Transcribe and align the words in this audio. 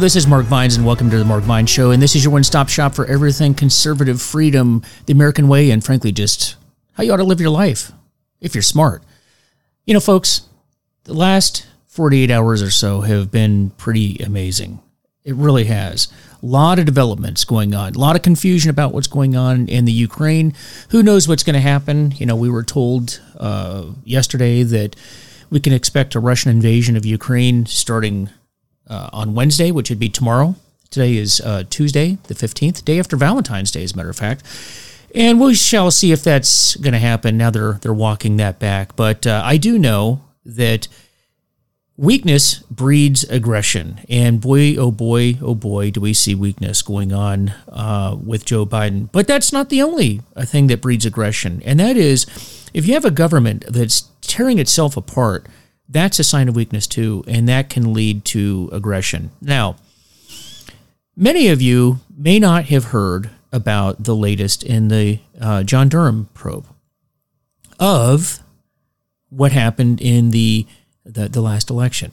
This 0.00 0.16
is 0.16 0.26
Mark 0.26 0.46
Vines, 0.46 0.74
and 0.74 0.84
welcome 0.84 1.08
to 1.10 1.18
the 1.18 1.24
Mark 1.24 1.44
Vines 1.44 1.70
Show. 1.70 1.92
And 1.92 2.02
this 2.02 2.16
is 2.16 2.24
your 2.24 2.32
one 2.32 2.42
stop 2.42 2.68
shop 2.68 2.94
for 2.94 3.06
everything 3.06 3.54
conservative, 3.54 4.20
freedom, 4.20 4.82
the 5.06 5.12
American 5.12 5.46
way, 5.46 5.70
and 5.70 5.84
frankly, 5.84 6.10
just 6.10 6.56
how 6.94 7.04
you 7.04 7.12
ought 7.12 7.18
to 7.18 7.24
live 7.24 7.40
your 7.40 7.50
life 7.50 7.92
if 8.40 8.56
you're 8.56 8.62
smart. 8.62 9.04
You 9.86 9.94
know, 9.94 10.00
folks, 10.00 10.48
the 11.04 11.14
last 11.14 11.68
48 11.86 12.28
hours 12.28 12.60
or 12.60 12.72
so 12.72 13.02
have 13.02 13.30
been 13.30 13.70
pretty 13.70 14.16
amazing. 14.18 14.80
It 15.22 15.36
really 15.36 15.64
has. 15.66 16.08
A 16.42 16.46
lot 16.46 16.80
of 16.80 16.86
developments 16.86 17.44
going 17.44 17.72
on, 17.72 17.94
a 17.94 17.98
lot 17.98 18.16
of 18.16 18.22
confusion 18.22 18.70
about 18.70 18.92
what's 18.92 19.06
going 19.06 19.36
on 19.36 19.68
in 19.68 19.84
the 19.84 19.92
Ukraine. 19.92 20.54
Who 20.90 21.04
knows 21.04 21.28
what's 21.28 21.44
going 21.44 21.54
to 21.54 21.60
happen? 21.60 22.10
You 22.16 22.26
know, 22.26 22.36
we 22.36 22.50
were 22.50 22.64
told 22.64 23.20
uh, 23.38 23.86
yesterday 24.02 24.64
that 24.64 24.96
we 25.50 25.60
can 25.60 25.72
expect 25.72 26.16
a 26.16 26.20
Russian 26.20 26.50
invasion 26.50 26.96
of 26.96 27.06
Ukraine 27.06 27.64
starting 27.64 28.28
uh, 28.88 29.10
on 29.12 29.34
Wednesday, 29.34 29.70
which 29.70 29.90
would 29.90 29.98
be 29.98 30.08
tomorrow. 30.08 30.56
Today 30.90 31.16
is 31.16 31.40
uh, 31.40 31.64
Tuesday, 31.70 32.18
the 32.24 32.34
15th, 32.34 32.84
day 32.84 32.98
after 32.98 33.16
Valentine's 33.16 33.70
Day, 33.70 33.82
as 33.82 33.92
a 33.92 33.96
matter 33.96 34.10
of 34.10 34.16
fact. 34.16 34.42
And 35.14 35.40
we 35.40 35.54
shall 35.54 35.90
see 35.90 36.12
if 36.12 36.22
that's 36.22 36.76
going 36.76 36.92
to 36.92 36.98
happen. 36.98 37.36
Now 37.36 37.50
they're, 37.50 37.74
they're 37.74 37.94
walking 37.94 38.36
that 38.38 38.58
back. 38.58 38.96
But 38.96 39.26
uh, 39.26 39.42
I 39.44 39.56
do 39.56 39.78
know 39.78 40.22
that 40.44 40.88
weakness 41.96 42.58
breeds 42.70 43.24
aggression. 43.24 44.00
And 44.08 44.40
boy, 44.40 44.76
oh 44.76 44.90
boy, 44.90 45.38
oh 45.40 45.54
boy, 45.54 45.90
do 45.90 46.00
we 46.00 46.12
see 46.12 46.34
weakness 46.34 46.82
going 46.82 47.12
on 47.12 47.50
uh, 47.68 48.16
with 48.22 48.44
Joe 48.44 48.66
Biden. 48.66 49.10
But 49.10 49.26
that's 49.26 49.52
not 49.52 49.68
the 49.68 49.82
only 49.82 50.20
uh, 50.36 50.44
thing 50.44 50.66
that 50.68 50.80
breeds 50.80 51.06
aggression. 51.06 51.62
And 51.64 51.78
that 51.78 51.96
is 51.96 52.26
if 52.74 52.86
you 52.86 52.94
have 52.94 53.04
a 53.04 53.12
government 53.12 53.64
that's 53.68 54.08
tearing 54.20 54.58
itself 54.58 54.96
apart– 54.96 55.46
that's 55.94 56.18
a 56.18 56.24
sign 56.24 56.48
of 56.48 56.56
weakness 56.56 56.86
too, 56.86 57.24
and 57.26 57.48
that 57.48 57.70
can 57.70 57.94
lead 57.94 58.24
to 58.26 58.68
aggression. 58.72 59.30
Now, 59.40 59.76
many 61.16 61.48
of 61.48 61.62
you 61.62 62.00
may 62.14 62.38
not 62.38 62.66
have 62.66 62.86
heard 62.86 63.30
about 63.52 64.02
the 64.02 64.16
latest 64.16 64.64
in 64.64 64.88
the 64.88 65.20
uh, 65.40 65.62
John 65.62 65.88
Durham 65.88 66.28
probe 66.34 66.66
of 67.78 68.40
what 69.30 69.52
happened 69.52 70.00
in 70.00 70.30
the, 70.30 70.66
the, 71.04 71.28
the 71.28 71.40
last 71.40 71.70
election. 71.70 72.10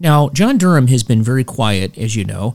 Now, 0.00 0.28
John 0.28 0.56
Durham 0.56 0.86
has 0.86 1.02
been 1.02 1.22
very 1.22 1.44
quiet, 1.44 1.98
as 1.98 2.14
you 2.14 2.24
know, 2.24 2.54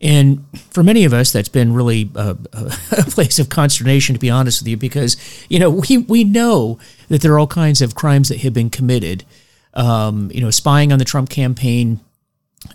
and 0.00 0.44
for 0.70 0.82
many 0.82 1.04
of 1.04 1.14
us, 1.14 1.32
that's 1.32 1.48
been 1.48 1.72
really 1.72 2.10
a, 2.14 2.36
a, 2.52 2.64
place 3.08 3.38
of 3.38 3.48
consternation, 3.48 4.14
to 4.14 4.20
be 4.20 4.28
honest 4.28 4.60
with 4.60 4.68
you, 4.68 4.76
because 4.76 5.16
you 5.48 5.58
know 5.58 5.70
we 5.70 5.96
we 5.96 6.24
know 6.24 6.78
that 7.08 7.22
there 7.22 7.32
are 7.32 7.38
all 7.38 7.46
kinds 7.46 7.80
of 7.80 7.94
crimes 7.94 8.28
that 8.28 8.40
have 8.40 8.52
been 8.52 8.68
committed 8.68 9.24
um, 9.74 10.30
you 10.32 10.40
know, 10.40 10.50
spying 10.50 10.92
on 10.92 10.98
the 10.98 11.04
Trump 11.04 11.30
campaign, 11.30 12.00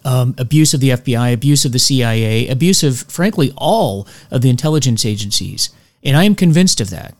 um, 0.05 0.35
abuse 0.37 0.73
of 0.73 0.79
the 0.79 0.89
FBI, 0.89 1.33
abuse 1.33 1.65
of 1.65 1.71
the 1.71 1.79
CIA, 1.79 2.47
abuse 2.47 2.83
of, 2.83 2.99
frankly, 3.03 3.51
all 3.57 4.07
of 4.31 4.41
the 4.41 4.49
intelligence 4.49 5.05
agencies. 5.05 5.69
And 6.03 6.15
I 6.15 6.23
am 6.23 6.35
convinced 6.35 6.79
of 6.79 6.89
that. 6.91 7.15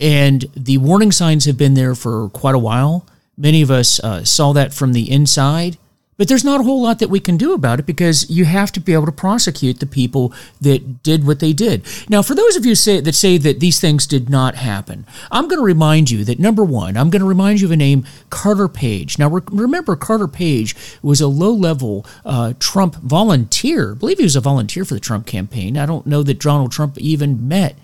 And 0.00 0.44
the 0.56 0.78
warning 0.78 1.12
signs 1.12 1.44
have 1.44 1.56
been 1.56 1.74
there 1.74 1.94
for 1.94 2.28
quite 2.30 2.54
a 2.54 2.58
while. 2.58 3.06
Many 3.36 3.62
of 3.62 3.70
us 3.70 4.00
uh, 4.00 4.24
saw 4.24 4.52
that 4.52 4.74
from 4.74 4.92
the 4.92 5.10
inside. 5.10 5.76
But 6.16 6.28
there's 6.28 6.44
not 6.44 6.60
a 6.60 6.64
whole 6.64 6.82
lot 6.82 7.00
that 7.00 7.10
we 7.10 7.18
can 7.18 7.36
do 7.36 7.54
about 7.54 7.80
it 7.80 7.86
because 7.86 8.30
you 8.30 8.44
have 8.44 8.70
to 8.72 8.80
be 8.80 8.92
able 8.92 9.06
to 9.06 9.12
prosecute 9.12 9.80
the 9.80 9.86
people 9.86 10.32
that 10.60 11.02
did 11.02 11.26
what 11.26 11.40
they 11.40 11.52
did. 11.52 11.84
Now, 12.08 12.22
for 12.22 12.34
those 12.34 12.56
of 12.56 12.64
you 12.64 12.74
say, 12.74 13.00
that 13.00 13.14
say 13.14 13.36
that 13.38 13.60
these 13.60 13.80
things 13.80 14.06
did 14.06 14.30
not 14.30 14.54
happen, 14.54 15.06
I'm 15.32 15.48
going 15.48 15.58
to 15.58 15.64
remind 15.64 16.10
you 16.10 16.24
that 16.24 16.38
number 16.38 16.64
one, 16.64 16.96
I'm 16.96 17.10
going 17.10 17.20
to 17.22 17.28
remind 17.28 17.60
you 17.60 17.66
of 17.66 17.72
a 17.72 17.76
name, 17.76 18.06
Carter 18.30 18.68
Page. 18.68 19.18
Now, 19.18 19.28
re- 19.28 19.42
remember, 19.50 19.96
Carter 19.96 20.28
Page 20.28 20.76
was 21.02 21.20
a 21.20 21.26
low 21.26 21.52
level 21.52 22.06
uh, 22.24 22.54
Trump 22.58 22.96
volunteer. 22.96 23.92
I 23.92 23.94
believe 23.94 24.18
he 24.18 24.24
was 24.24 24.36
a 24.36 24.40
volunteer 24.40 24.84
for 24.84 24.94
the 24.94 25.00
Trump 25.00 25.26
campaign. 25.26 25.76
I 25.76 25.86
don't 25.86 26.06
know 26.06 26.22
that 26.22 26.40
Donald 26.40 26.70
Trump 26.70 26.96
even 26.98 27.48
met 27.48 27.76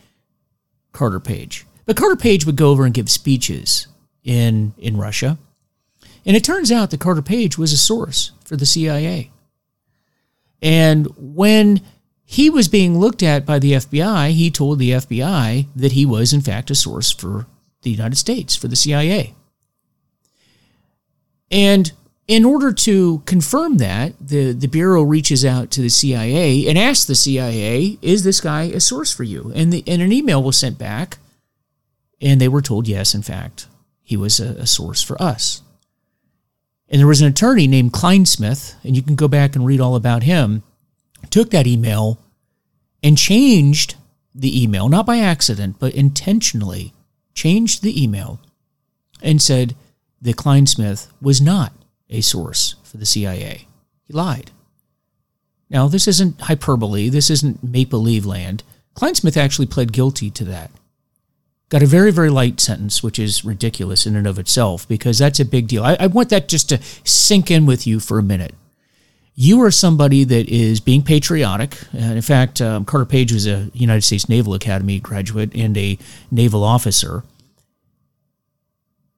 Carter 0.93 1.21
Page. 1.21 1.67
But 1.85 1.97
Carter 1.97 2.17
Page 2.17 2.47
would 2.47 2.57
go 2.57 2.71
over 2.71 2.85
and 2.85 2.95
give 2.95 3.11
speeches 3.11 3.89
in, 4.23 4.73
in 4.79 4.97
Russia. 4.97 5.39
And 6.25 6.37
it 6.37 6.45
turns 6.45 6.71
out 6.71 6.91
that 6.91 7.01
Carter 7.01 7.23
Page 7.23 7.57
was 7.57 7.73
a 7.73 7.79
source 7.79 8.33
for 8.45 8.57
the 8.57 8.67
CIA. 8.67 9.31
And 10.63 11.07
when 11.17 11.81
he 12.25 12.51
was 12.51 12.69
being 12.69 12.99
looked 12.99 13.23
at 13.23 13.47
by 13.47 13.59
the 13.59 13.73
FBI, 13.73 14.31
he 14.31 14.51
told 14.51 14.79
the 14.79 14.91
FBI 14.91 15.67
that 15.75 15.93
he 15.93 16.07
was, 16.07 16.33
in 16.33 16.41
fact, 16.41 16.71
a 16.71 16.75
source 16.75 17.11
for 17.11 17.47
the 17.83 17.91
United 17.91 18.17
States, 18.17 18.55
for 18.55 18.69
the 18.69 18.77
CIA. 18.77 19.35
And 21.51 21.91
in 22.29 22.45
order 22.45 22.73
to 22.73 23.23
confirm 23.27 23.79
that, 23.79 24.13
the, 24.21 24.53
the 24.53 24.69
Bureau 24.69 25.03
reaches 25.03 25.45
out 25.45 25.73
to 25.73 25.81
the 25.81 25.89
CIA 25.89 26.69
and 26.69 26.79
asks 26.79 27.05
the 27.07 27.17
CIA, 27.17 27.99
Is 28.03 28.23
this 28.23 28.41
guy 28.41 28.65
a 28.65 28.79
source 28.79 29.13
for 29.13 29.25
you? 29.25 29.51
And, 29.55 29.73
the, 29.73 29.83
and 29.87 30.01
an 30.01 30.13
email 30.13 30.41
was 30.41 30.57
sent 30.57 30.79
back, 30.79 31.19
and 32.21 32.41
they 32.41 32.47
were 32.47 32.63
told, 32.63 32.87
Yes, 32.87 33.15
in 33.15 33.23
fact, 33.23 33.67
he 34.03 34.17
was 34.17 34.39
a, 34.39 34.51
a 34.51 34.67
source 34.67 35.03
for 35.03 35.21
us. 35.21 35.63
And 36.91 36.99
there 36.99 37.07
was 37.07 37.21
an 37.21 37.29
attorney 37.29 37.69
named 37.69 37.93
Clinesmith, 37.93 38.75
and 38.83 38.97
you 38.97 39.03
can 39.03 39.15
go 39.15 39.29
back 39.29 39.55
and 39.55 39.65
read 39.65 39.81
all 39.81 39.95
about 39.95 40.25
him, 40.25 40.63
took 41.31 41.51
that 41.51 41.67
email 41.67 42.19
and 43.03 43.17
changed 43.17 43.95
the 44.35 44.63
email, 44.63 44.89
not 44.89 45.07
by 45.07 45.19
accident, 45.19 45.77
but 45.79 45.95
intentionally 45.95 46.93
changed 47.35 47.83
the 47.83 48.03
email 48.03 48.41
and 49.23 49.41
said 49.41 49.77
that 50.21 50.37
Clinesmith 50.37 51.09
was 51.23 51.41
not 51.41 51.73
a 52.09 52.21
source 52.21 52.75
for 52.83 52.97
the 52.97 53.07
CIA. 53.07 53.69
He 54.07 54.13
lied. 54.13 54.51
Now, 55.69 55.87
this 55.87 56.09
isn't 56.09 56.41
hyperbole, 56.41 57.09
this 57.09 57.31
isn't 57.31 57.63
make 57.63 57.89
believe 57.89 58.27
land. 58.27 58.65
Clinesmith 58.97 59.37
actually 59.37 59.67
pled 59.67 59.93
guilty 59.93 60.29
to 60.31 60.45
that 60.45 60.71
got 61.71 61.83
a 61.83 61.87
very, 61.87 62.11
very 62.11 62.29
light 62.29 62.61
sentence, 62.61 63.03
which 63.03 63.19
is 63.19 63.45
ridiculous 63.45 64.05
in 64.05 64.17
and 64.17 64.27
of 64.27 64.39
itself 64.39 64.87
because 64.87 65.19
that's 65.19 65.41
a 65.41 65.45
big 65.45 65.69
deal. 65.69 65.85
I, 65.85 65.97
I, 65.99 66.07
want 66.09 66.29
that 66.31 66.49
just 66.49 66.69
to 66.69 66.81
sink 67.05 67.51
in 67.51 67.65
with 67.65 67.87
you 67.87 68.01
for 68.01 68.19
a 68.19 68.23
minute. 68.23 68.55
You 69.37 69.63
are 69.63 69.71
somebody 69.71 70.25
that 70.25 70.49
is 70.49 70.81
being 70.81 71.03
patriotic. 71.03 71.79
And 71.93 72.15
in 72.15 72.23
fact, 72.23 72.61
um, 72.61 72.85
Carter 72.85 73.07
Page 73.07 73.33
was 73.33 73.47
a 73.47 73.71
United 73.73 74.03
States 74.03 74.29
Naval 74.29 74.53
Academy 74.53 74.99
graduate 74.99 75.55
and 75.55 75.79
a 75.79 75.97
naval 76.31 76.65
officer. 76.65 77.23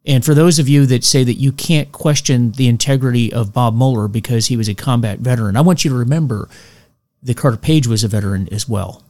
And 0.04 0.24
for 0.24 0.34
those 0.34 0.58
of 0.58 0.68
you 0.68 0.84
that 0.86 1.04
say 1.04 1.24
that 1.24 1.34
you 1.34 1.52
can't 1.52 1.90
question 1.90 2.52
the 2.52 2.68
integrity 2.68 3.32
of 3.32 3.54
Bob 3.54 3.74
Mueller 3.74 4.08
because 4.08 4.46
he 4.46 4.56
was 4.58 4.68
a 4.68 4.74
combat 4.74 5.20
veteran, 5.20 5.56
I 5.56 5.62
want 5.62 5.84
you 5.84 5.90
to 5.90 5.96
remember 5.96 6.48
that 7.22 7.36
Carter 7.36 7.56
Page 7.56 7.86
was 7.86 8.04
a 8.04 8.08
veteran 8.08 8.48
as 8.52 8.68
well. 8.68 9.02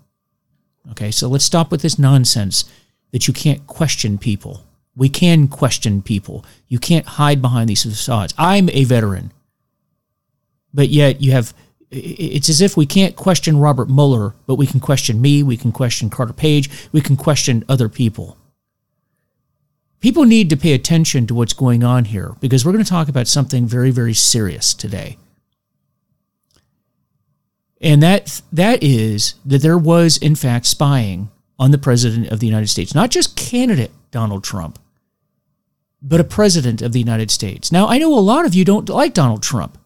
Okay, 0.92 1.10
so 1.10 1.28
let's 1.28 1.44
stop 1.44 1.70
with 1.70 1.82
this 1.82 1.98
nonsense 1.98 2.64
that 3.12 3.28
you 3.28 3.34
can't 3.34 3.67
question 3.67 4.19
people. 4.19 4.65
We 4.97 5.09
can 5.09 5.49
question 5.49 6.03
people. 6.03 6.45
You 6.69 6.78
can't 6.78 7.06
hide 7.06 7.41
behind 7.41 7.69
these 7.69 7.83
facades. 7.83 8.34
I'm 8.37 8.69
a 8.71 8.84
veteran. 8.84 9.33
But 10.75 10.89
yet 10.89 11.21
you 11.21 11.33
have, 11.33 11.55
it's 11.91 12.49
as 12.49 12.61
if 12.61 12.77
we 12.77 12.87
can't 12.87 13.17
question 13.17 13.59
Robert 13.59 13.89
Mueller, 13.89 14.34
but 14.47 14.56
we 14.56 14.67
can 14.67 14.81
question 14.81 15.21
me, 15.21 15.43
we 15.43 15.56
can 15.56 15.72
question 15.72 16.11
Carter 16.11 16.33
Page, 16.33 16.71
we 16.93 17.01
can 17.01 17.17
question 17.17 17.65
other 17.69 17.89
people. 17.89 18.37
People 20.01 20.25
need 20.25 20.51
to 20.51 20.56
pay 20.56 20.72
attention 20.72 21.27
to 21.27 21.34
what's 21.34 21.53
going 21.53 21.84
on 21.84 22.06
here 22.06 22.34
because 22.41 22.65
we're 22.65 22.72
going 22.72 22.84
to 22.84 22.91
talk 22.91 23.09
about 23.09 23.28
something 23.28 23.67
very, 23.67 23.91
very 23.91 24.15
serious 24.15 24.75
today. 24.75 25.17
And 27.81 28.03
that 28.03 28.42
that 28.53 28.83
is 28.83 29.34
that 29.45 29.63
there 29.63 29.78
was 29.78 30.16
in 30.16 30.34
fact 30.34 30.66
spying 30.66 31.31
on 31.62 31.70
the 31.70 31.78
President 31.78 32.26
of 32.26 32.41
the 32.41 32.47
United 32.47 32.66
States. 32.66 32.92
Not 32.92 33.12
just 33.12 33.36
candidate 33.36 33.92
Donald 34.10 34.42
Trump, 34.42 34.80
but 36.03 36.18
a 36.18 36.24
President 36.24 36.82
of 36.82 36.91
the 36.91 36.98
United 36.98 37.30
States. 37.30 37.70
Now, 37.70 37.86
I 37.86 37.98
know 37.98 38.12
a 38.12 38.18
lot 38.18 38.44
of 38.44 38.53
you 38.53 38.64
don't 38.64 38.88
like 38.88 39.14
Donald 39.14 39.44
Trump, 39.44 39.78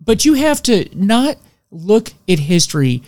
but 0.00 0.24
you 0.24 0.34
have 0.34 0.62
to 0.62 0.88
not 0.94 1.38
look 1.72 2.12
at 2.28 2.38
history 2.38 3.02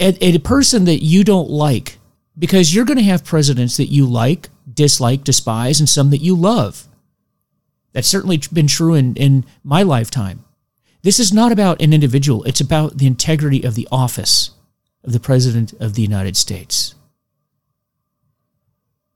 at, 0.00 0.20
at 0.20 0.34
a 0.34 0.40
person 0.40 0.84
that 0.86 1.00
you 1.00 1.22
don't 1.22 1.48
like 1.48 1.98
because 2.36 2.74
you're 2.74 2.84
going 2.84 2.98
to 2.98 3.04
have 3.04 3.24
presidents 3.24 3.76
that 3.76 3.86
you 3.86 4.04
like, 4.04 4.48
dislike, 4.74 5.22
despise, 5.22 5.78
and 5.78 5.88
some 5.88 6.10
that 6.10 6.22
you 6.22 6.34
love. 6.34 6.88
That's 7.92 8.08
certainly 8.08 8.40
been 8.52 8.66
true 8.66 8.94
in, 8.94 9.14
in 9.14 9.44
my 9.62 9.84
lifetime. 9.84 10.44
This 11.02 11.20
is 11.20 11.32
not 11.32 11.52
about 11.52 11.80
an 11.80 11.92
individual, 11.92 12.42
it's 12.42 12.60
about 12.60 12.98
the 12.98 13.06
integrity 13.06 13.62
of 13.62 13.76
the 13.76 13.86
office 13.92 14.50
of 15.06 15.12
the 15.12 15.20
President 15.20 15.72
of 15.80 15.94
the 15.94 16.02
United 16.02 16.36
States. 16.36 16.94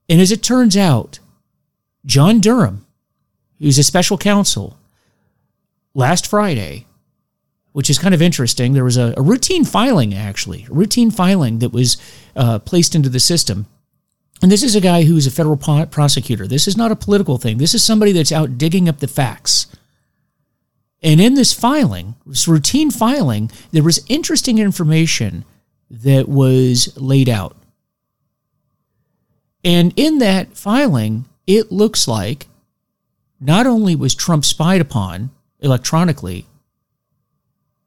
And 0.09 0.19
as 0.19 0.31
it 0.31 0.41
turns 0.41 0.75
out, 0.75 1.19
John 2.05 2.39
Durham, 2.39 2.85
who's 3.59 3.77
a 3.77 3.83
special 3.83 4.17
counsel, 4.17 4.77
last 5.93 6.25
Friday, 6.25 6.85
which 7.73 7.89
is 7.89 7.99
kind 7.99 8.13
of 8.13 8.21
interesting, 8.21 8.73
there 8.73 8.83
was 8.83 8.97
a, 8.97 9.13
a 9.15 9.21
routine 9.21 9.63
filing, 9.63 10.13
actually, 10.13 10.65
a 10.69 10.73
routine 10.73 11.11
filing 11.11 11.59
that 11.59 11.71
was 11.71 11.97
uh, 12.35 12.59
placed 12.59 12.95
into 12.95 13.09
the 13.09 13.19
system. 13.19 13.67
And 14.41 14.51
this 14.51 14.63
is 14.63 14.75
a 14.75 14.81
guy 14.81 15.03
who's 15.03 15.27
a 15.27 15.31
federal 15.31 15.57
prosecutor. 15.57 16.47
This 16.47 16.67
is 16.67 16.75
not 16.75 16.91
a 16.91 16.95
political 16.95 17.37
thing. 17.37 17.57
This 17.57 17.75
is 17.75 17.83
somebody 17.83 18.11
that's 18.11 18.31
out 18.31 18.57
digging 18.57 18.89
up 18.89 18.99
the 18.99 19.07
facts. 19.07 19.67
And 21.03 21.21
in 21.21 21.35
this 21.35 21.53
filing, 21.53 22.15
this 22.25 22.47
routine 22.47 22.91
filing, 22.91 23.51
there 23.71 23.83
was 23.83 24.03
interesting 24.07 24.57
information 24.57 25.45
that 25.91 26.27
was 26.27 26.97
laid 26.97 27.27
out. 27.27 27.57
And 29.63 29.93
in 29.95 30.19
that 30.19 30.57
filing, 30.57 31.25
it 31.45 31.71
looks 31.71 32.07
like 32.07 32.47
not 33.39 33.67
only 33.67 33.95
was 33.95 34.15
Trump 34.15 34.45
spied 34.45 34.81
upon 34.81 35.31
electronically 35.59 36.47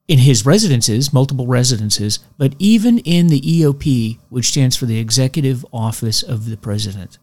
in 0.07 0.19
his 0.19 0.45
residences, 0.45 1.13
multiple 1.13 1.47
residences, 1.47 2.19
but 2.37 2.55
even 2.59 2.99
in 2.99 3.29
the 3.29 3.41
EOP, 3.41 4.19
which 4.29 4.51
stands 4.51 4.77
for 4.77 4.85
the 4.85 4.99
Executive 4.99 5.65
Office 5.73 6.23
of 6.23 6.51
the 6.51 6.59
President. 6.59 7.19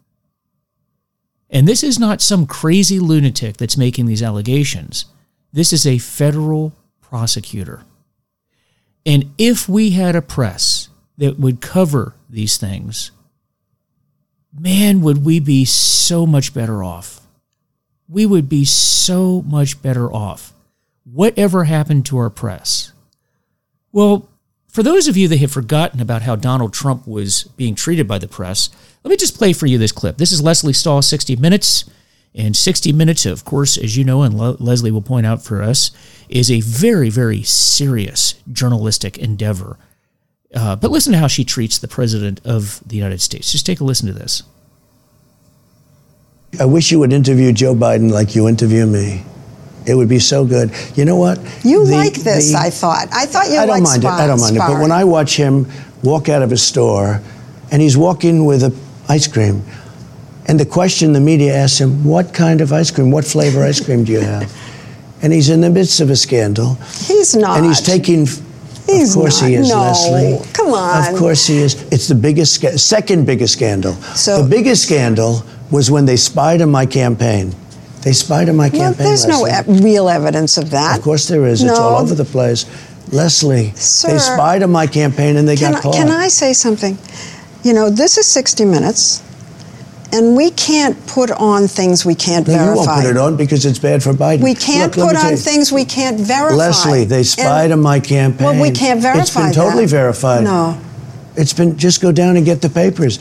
And 1.49 1.67
this 1.67 1.83
is 1.83 1.99
not 1.99 2.21
some 2.21 2.47
crazy 2.47 2.99
lunatic 2.99 3.57
that's 3.57 3.77
making 3.77 4.07
these 4.07 4.23
allegations. 4.23 5.05
This 5.53 5.71
is 5.71 5.85
a 5.85 5.99
federal 5.99 6.73
prosecutor. 7.01 7.83
And 9.05 9.33
if 9.37 9.67
we 9.67 9.91
had 9.91 10.15
a 10.15 10.21
press 10.21 10.89
that 11.17 11.39
would 11.39 11.61
cover 11.61 12.15
these 12.29 12.57
things, 12.57 13.11
man, 14.57 15.01
would 15.01 15.25
we 15.25 15.39
be 15.39 15.65
so 16.11 16.25
much 16.25 16.53
better 16.53 16.83
off. 16.83 17.21
We 18.09 18.25
would 18.25 18.49
be 18.49 18.65
so 18.65 19.41
much 19.43 19.81
better 19.81 20.11
off. 20.11 20.53
Whatever 21.05 21.63
happened 21.63 22.05
to 22.07 22.17
our 22.17 22.29
press? 22.29 22.91
Well, 23.93 24.27
for 24.67 24.83
those 24.83 25.07
of 25.07 25.15
you 25.15 25.27
that 25.29 25.39
have 25.39 25.51
forgotten 25.51 26.01
about 26.01 26.21
how 26.21 26.35
Donald 26.35 26.73
Trump 26.73 27.07
was 27.07 27.43
being 27.55 27.75
treated 27.75 28.07
by 28.07 28.17
the 28.17 28.27
press, 28.27 28.69
let 29.03 29.09
me 29.09 29.15
just 29.15 29.37
play 29.37 29.53
for 29.53 29.67
you 29.67 29.77
this 29.77 29.91
clip. 29.91 30.17
This 30.17 30.31
is 30.31 30.41
Lesley 30.41 30.73
Stahl, 30.73 31.01
60 31.01 31.37
Minutes. 31.37 31.89
And 32.33 32.55
60 32.55 32.93
Minutes, 32.93 33.25
of 33.25 33.43
course, 33.43 33.77
as 33.77 33.97
you 33.97 34.03
know, 34.03 34.21
and 34.21 34.37
Le- 34.37 34.55
Lesley 34.59 34.91
will 34.91 35.01
point 35.01 35.25
out 35.25 35.43
for 35.43 35.61
us, 35.61 35.91
is 36.29 36.49
a 36.49 36.61
very, 36.61 37.09
very 37.09 37.43
serious 37.43 38.35
journalistic 38.51 39.17
endeavor. 39.17 39.77
Uh, 40.53 40.75
but 40.75 40.91
listen 40.91 41.13
to 41.13 41.19
how 41.19 41.27
she 41.27 41.43
treats 41.43 41.77
the 41.77 41.87
President 41.87 42.39
of 42.45 42.81
the 42.85 42.95
United 42.95 43.21
States. 43.21 43.51
Just 43.51 43.65
take 43.65 43.79
a 43.79 43.83
listen 43.83 44.07
to 44.07 44.13
this. 44.13 44.43
I 46.59 46.65
wish 46.65 46.91
you 46.91 46.99
would 46.99 47.13
interview 47.13 47.51
Joe 47.53 47.73
Biden 47.73 48.11
like 48.11 48.35
you 48.35 48.47
interview 48.47 48.85
me. 48.85 49.23
It 49.85 49.95
would 49.95 50.09
be 50.09 50.19
so 50.19 50.45
good. 50.45 50.71
You 50.95 51.05
know 51.05 51.15
what? 51.15 51.39
You 51.63 51.85
the, 51.85 51.95
like 51.95 52.13
this, 52.13 52.51
the, 52.51 52.57
I 52.57 52.69
thought. 52.69 53.07
I 53.11 53.25
thought 53.25 53.49
you 53.49 53.57
I 53.57 53.65
don't 53.65 53.83
mind 53.83 54.03
it. 54.03 54.07
I 54.07 54.27
don't 54.27 54.39
mind 54.39 54.55
sparring. 54.55 54.73
it. 54.73 54.75
But 54.75 54.81
when 54.81 54.91
I 54.91 55.05
watch 55.05 55.35
him 55.35 55.65
walk 56.03 56.29
out 56.29 56.41
of 56.41 56.51
a 56.51 56.57
store 56.57 57.21
and 57.71 57.81
he's 57.81 57.97
walking 57.97 58.45
with 58.45 58.63
a 58.63 58.75
ice 59.09 59.27
cream, 59.27 59.63
and 60.51 60.59
the 60.59 60.65
question 60.65 61.13
the 61.13 61.21
media 61.21 61.55
asks 61.55 61.79
him, 61.79 62.03
What 62.03 62.33
kind 62.33 62.59
of 62.59 62.73
ice 62.73 62.91
cream? 62.91 63.09
What 63.09 63.23
flavor 63.23 63.63
ice 63.63 63.79
cream 63.79 64.03
do 64.03 64.11
you 64.11 64.19
have? 64.19 64.51
And 65.23 65.31
he's 65.31 65.49
in 65.49 65.61
the 65.61 65.69
midst 65.69 65.99
of 65.99 66.09
a 66.09 66.15
scandal. 66.15 66.73
He's 67.05 67.35
not. 67.35 67.59
And 67.59 67.67
he's 67.67 67.79
taking. 67.79 68.25
He's 68.87 69.15
of 69.15 69.21
course 69.21 69.39
not. 69.39 69.49
he 69.49 69.55
is, 69.55 69.69
no. 69.69 69.77
Lesley. 69.77 70.51
Come 70.51 70.73
on. 70.73 71.13
Of 71.13 71.19
course 71.19 71.45
he 71.45 71.59
is. 71.59 71.79
It's 71.91 72.07
the 72.07 72.15
biggest, 72.15 72.79
second 72.79 73.27
biggest 73.27 73.53
scandal. 73.53 73.93
So, 74.15 74.41
the 74.41 74.49
biggest 74.49 74.83
scandal 74.83 75.43
was 75.69 75.91
when 75.91 76.05
they 76.05 76.17
spied 76.17 76.63
on 76.63 76.71
my 76.71 76.87
campaign. 76.87 77.53
They 78.01 78.13
spied 78.13 78.49
on 78.49 78.55
my 78.55 78.69
well, 78.69 78.81
campaign. 78.81 79.05
There's 79.05 79.27
Lesley. 79.27 79.75
no 79.75 79.83
real 79.83 80.09
evidence 80.09 80.57
of 80.57 80.71
that. 80.71 80.97
Of 80.97 81.03
course 81.03 81.27
there 81.27 81.45
is. 81.45 81.63
No. 81.63 81.69
It's 81.69 81.79
all 81.79 82.01
over 82.01 82.15
the 82.15 82.25
place. 82.25 82.65
Lesley, 83.11 83.73
Sir, 83.75 84.13
they 84.13 84.17
spied 84.17 84.63
on 84.63 84.71
my 84.71 84.87
campaign 84.87 85.37
and 85.37 85.47
they 85.47 85.55
got 85.55 85.75
I, 85.75 85.81
caught. 85.81 85.93
Can 85.93 86.09
I 86.09 86.29
say 86.29 86.53
something? 86.53 86.97
You 87.63 87.73
know, 87.73 87.91
this 87.91 88.17
is 88.17 88.25
60 88.25 88.65
Minutes, 88.65 89.21
and 90.13 90.35
we 90.35 90.51
can't 90.51 90.95
put 91.07 91.31
on 91.31 91.67
things 91.67 92.05
we 92.05 92.15
can't 92.15 92.47
no, 92.47 92.53
verify. 92.53 92.81
You 92.81 92.87
won't 92.87 93.01
put 93.01 93.09
it 93.09 93.17
on 93.17 93.37
because 93.37 93.65
it's 93.65 93.79
bad 93.79 94.03
for 94.03 94.13
Biden. 94.13 94.41
We 94.41 94.55
can't 94.55 94.95
Look, 94.95 95.09
put 95.09 95.17
on 95.17 95.31
you, 95.31 95.37
things 95.37 95.71
we 95.71 95.85
can't 95.85 96.19
verify. 96.19 96.55
Lesley, 96.55 97.05
they 97.05 97.23
spied 97.23 97.65
and, 97.65 97.73
on 97.73 97.81
my 97.81 97.99
campaign. 97.99 98.45
Well, 98.45 98.61
we 98.61 98.71
can't 98.71 99.01
verify 99.01 99.21
It's 99.21 99.35
been 99.35 99.53
totally 99.53 99.85
that. 99.85 99.91
verified. 99.91 100.43
No. 100.43 100.79
It's 101.35 101.53
been, 101.53 101.77
just 101.77 102.01
go 102.01 102.11
down 102.11 102.35
and 102.35 102.45
get 102.45 102.61
the 102.61 102.69
papers. 102.69 103.19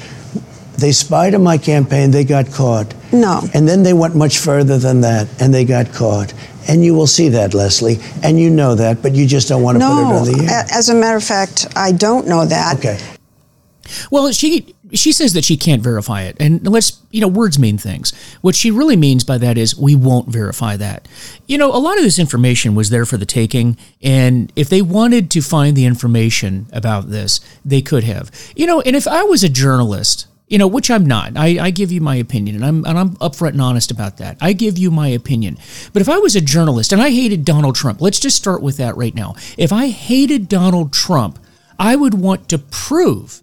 They 0.79 0.93
spied 0.93 1.35
on 1.35 1.43
my 1.43 1.59
campaign, 1.59 2.11
they 2.11 2.25
got 2.25 2.51
caught. 2.51 2.95
No. 3.13 3.43
And 3.55 3.69
then 3.69 3.83
they 3.83 3.93
went 3.93 4.17
much 4.17 4.39
further 4.39 4.79
than 4.79 5.03
that, 5.03 5.29
and 5.41 5.53
they 5.53 5.65
got 5.65 5.93
caught. 5.93 6.33
And 6.69 6.85
you 6.85 6.95
will 6.95 7.07
see 7.07 7.29
that, 7.31 7.55
Lesley, 7.55 7.99
and 8.23 8.39
you 8.39 8.51
know 8.51 8.75
that, 8.75 9.03
but 9.03 9.15
you 9.15 9.27
just 9.27 9.49
don't 9.49 9.63
want 9.63 9.77
to 9.77 9.81
no, 9.81 9.89
put 9.89 10.01
it 10.01 10.33
on 10.33 10.47
the 10.47 10.53
air. 10.53 10.65
as 10.73 10.89
a 10.89 10.95
matter 10.95 11.17
of 11.17 11.25
fact, 11.25 11.67
I 11.77 11.93
don't 11.93 12.27
know 12.27 12.47
that. 12.47 12.79
Okay. 12.79 12.99
Well, 14.11 14.31
she 14.33 14.75
she 14.93 15.13
says 15.13 15.33
that 15.35 15.45
she 15.45 15.57
can't 15.57 15.83
verify 15.83 16.23
it, 16.23 16.37
and 16.41 16.67
let's 16.67 17.01
you 17.11 17.21
know 17.21 17.29
words 17.29 17.59
mean 17.59 17.79
things. 17.79 18.13
What 18.41 18.55
she 18.55 18.71
really 18.71 18.97
means 18.97 19.25
by 19.25 19.39
that 19.39 19.59
is 19.59 19.77
we 19.77 19.95
won't 19.95 20.29
verify 20.29 20.77
that. 20.77 21.09
You 21.47 21.59
know, 21.59 21.75
a 21.75 21.79
lot 21.79 21.99
of 21.99 22.05
this 22.05 22.19
information 22.19 22.75
was 22.75 22.91
there 22.91 23.07
for 23.07 23.17
the 23.17 23.27
taking, 23.27 23.77
and 24.03 24.53
if 24.57 24.69
they 24.69 24.83
wanted 24.83 25.31
to 25.33 25.41
find 25.41 25.77
the 25.77 25.85
information 25.85 26.67
about 26.73 27.11
this, 27.11 27.41
they 27.65 27.83
could 27.83 28.05
have. 28.05 28.31
You 28.57 28.67
know, 28.67 28.81
and 28.81 28.97
if 28.97 29.07
I 29.07 29.23
was 29.23 29.45
a 29.45 29.49
journalist, 29.49 30.27
you 30.49 30.59
know, 30.59 30.67
which 30.67 30.91
I'm 30.91 31.07
not, 31.07 31.37
I, 31.37 31.59
I 31.61 31.71
give 31.71 31.93
you 31.93 32.01
my 32.01 32.17
opinion, 32.17 32.57
and 32.57 32.65
I'm 32.65 32.85
and 32.85 32.99
I'm 32.99 33.11
upfront 33.17 33.51
and 33.51 33.63
honest 33.63 33.91
about 33.91 34.17
that. 34.19 34.37
I 34.41 34.53
give 34.53 34.77
you 34.77 34.91
my 34.91 35.09
opinion. 35.09 35.57
But 35.93 36.03
if 36.03 36.09
I 36.09 36.19
was 36.19 36.35
a 36.35 36.41
journalist 36.41 36.93
and 36.93 37.01
I 37.01 37.11
hated 37.11 37.45
Donald 37.45 37.77
Trump, 37.77 38.01
let's 38.01 38.19
just 38.19 38.37
start 38.37 38.61
with 38.61 38.77
that 38.79 38.97
right 38.97 39.15
now. 39.15 39.37
If 39.57 39.73
I 39.73 39.89
hated 39.89 40.49
Donald 40.49 40.93
Trump, 40.93 41.39
I 41.79 41.95
would 41.95 42.15
want 42.15 42.49
to 42.49 42.59
prove 42.59 43.43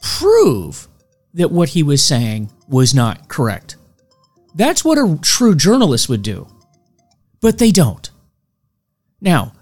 prove 0.00 0.88
that 1.34 1.50
what 1.50 1.70
he 1.70 1.82
was 1.82 2.02
saying 2.02 2.50
was 2.68 2.94
not 2.94 3.28
correct. 3.28 3.76
That's 4.54 4.84
what 4.84 4.98
a 4.98 5.18
true 5.20 5.54
journalist 5.54 6.08
would 6.08 6.22
do. 6.22 6.48
But 7.40 7.58
they 7.58 7.70
don't. 7.70 8.10
Now, 9.20 9.52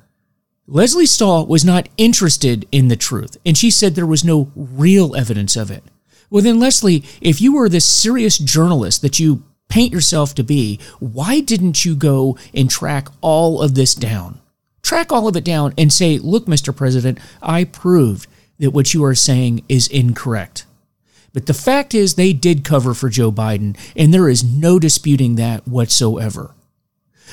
Lesley 0.67 1.05
Stahl 1.05 1.47
was 1.47 1.65
not 1.65 1.89
interested 1.99 2.67
in 2.73 2.89
the 2.89 2.97
truth, 2.97 3.37
and 3.45 3.59
she 3.59 3.71
said 3.71 3.95
there 3.95 4.07
was 4.07 4.25
no 4.25 4.51
real 4.55 5.15
evidence 5.15 5.57
of 5.57 5.71
it. 5.71 5.85
Well, 6.31 6.43
then, 6.43 6.59
Lesley, 6.59 7.05
if 7.21 7.41
you 7.41 7.55
were 7.55 7.69
this 7.69 7.85
serious 7.85 8.39
journalist 8.39 9.03
that 9.03 9.19
you 9.19 9.45
paint 9.69 9.93
yourself 9.93 10.35
to 10.37 10.43
be, 10.43 10.81
why 11.01 11.41
didn't 11.41 11.85
you 11.85 11.95
go 11.95 12.39
and 12.55 12.71
track 12.71 13.09
all 13.21 13.61
of 13.61 13.75
this 13.75 13.95
down? 13.95 14.41
Track 14.83 15.13
all 15.13 15.29
of 15.29 15.37
it 15.37 15.45
down 15.45 15.75
and 15.77 15.93
say, 15.93 16.19
look, 16.19 16.47
Mr. 16.47 16.75
President, 16.75 17.19
I 17.43 17.65
proved 17.65 18.27
that 18.59 18.71
what 18.71 18.95
you 18.95 19.05
are 19.05 19.15
saying 19.15 19.65
is 19.69 19.89
incorrect. 19.89 20.67
But 21.33 21.47
the 21.47 21.55
fact 21.55 21.95
is, 21.95 22.15
they 22.15 22.33
did 22.33 22.65
cover 22.65 22.95
for 22.95 23.09
Joe 23.09 23.33
Biden, 23.33 23.77
and 23.97 24.15
there 24.15 24.29
is 24.29 24.45
no 24.45 24.79
disputing 24.79 25.35
that 25.35 25.67
whatsoever. 25.67 26.55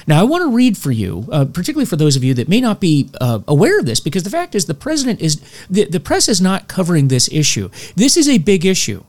Now, 0.07 0.19
I 0.19 0.23
want 0.23 0.41
to 0.41 0.55
read 0.55 0.77
for 0.77 0.91
you, 0.91 1.27
uh, 1.31 1.45
particularly 1.45 1.85
for 1.85 1.95
those 1.95 2.15
of 2.15 2.23
you 2.23 2.33
that 2.33 2.49
may 2.49 2.59
not 2.59 2.79
be 2.79 3.09
uh, 3.21 3.41
aware 3.47 3.79
of 3.79 3.85
this, 3.85 3.99
because 3.99 4.23
the 4.23 4.31
fact 4.31 4.55
is, 4.55 4.65
the 4.65 4.73
president 4.73 5.21
is, 5.21 5.39
the, 5.69 5.85
the 5.85 5.99
press 5.99 6.27
is 6.27 6.41
not 6.41 6.67
covering 6.67 7.07
this 7.07 7.29
issue. 7.31 7.69
This 7.95 8.17
is 8.17 8.27
a 8.27 8.39
big 8.39 8.65
issue. 8.65 9.03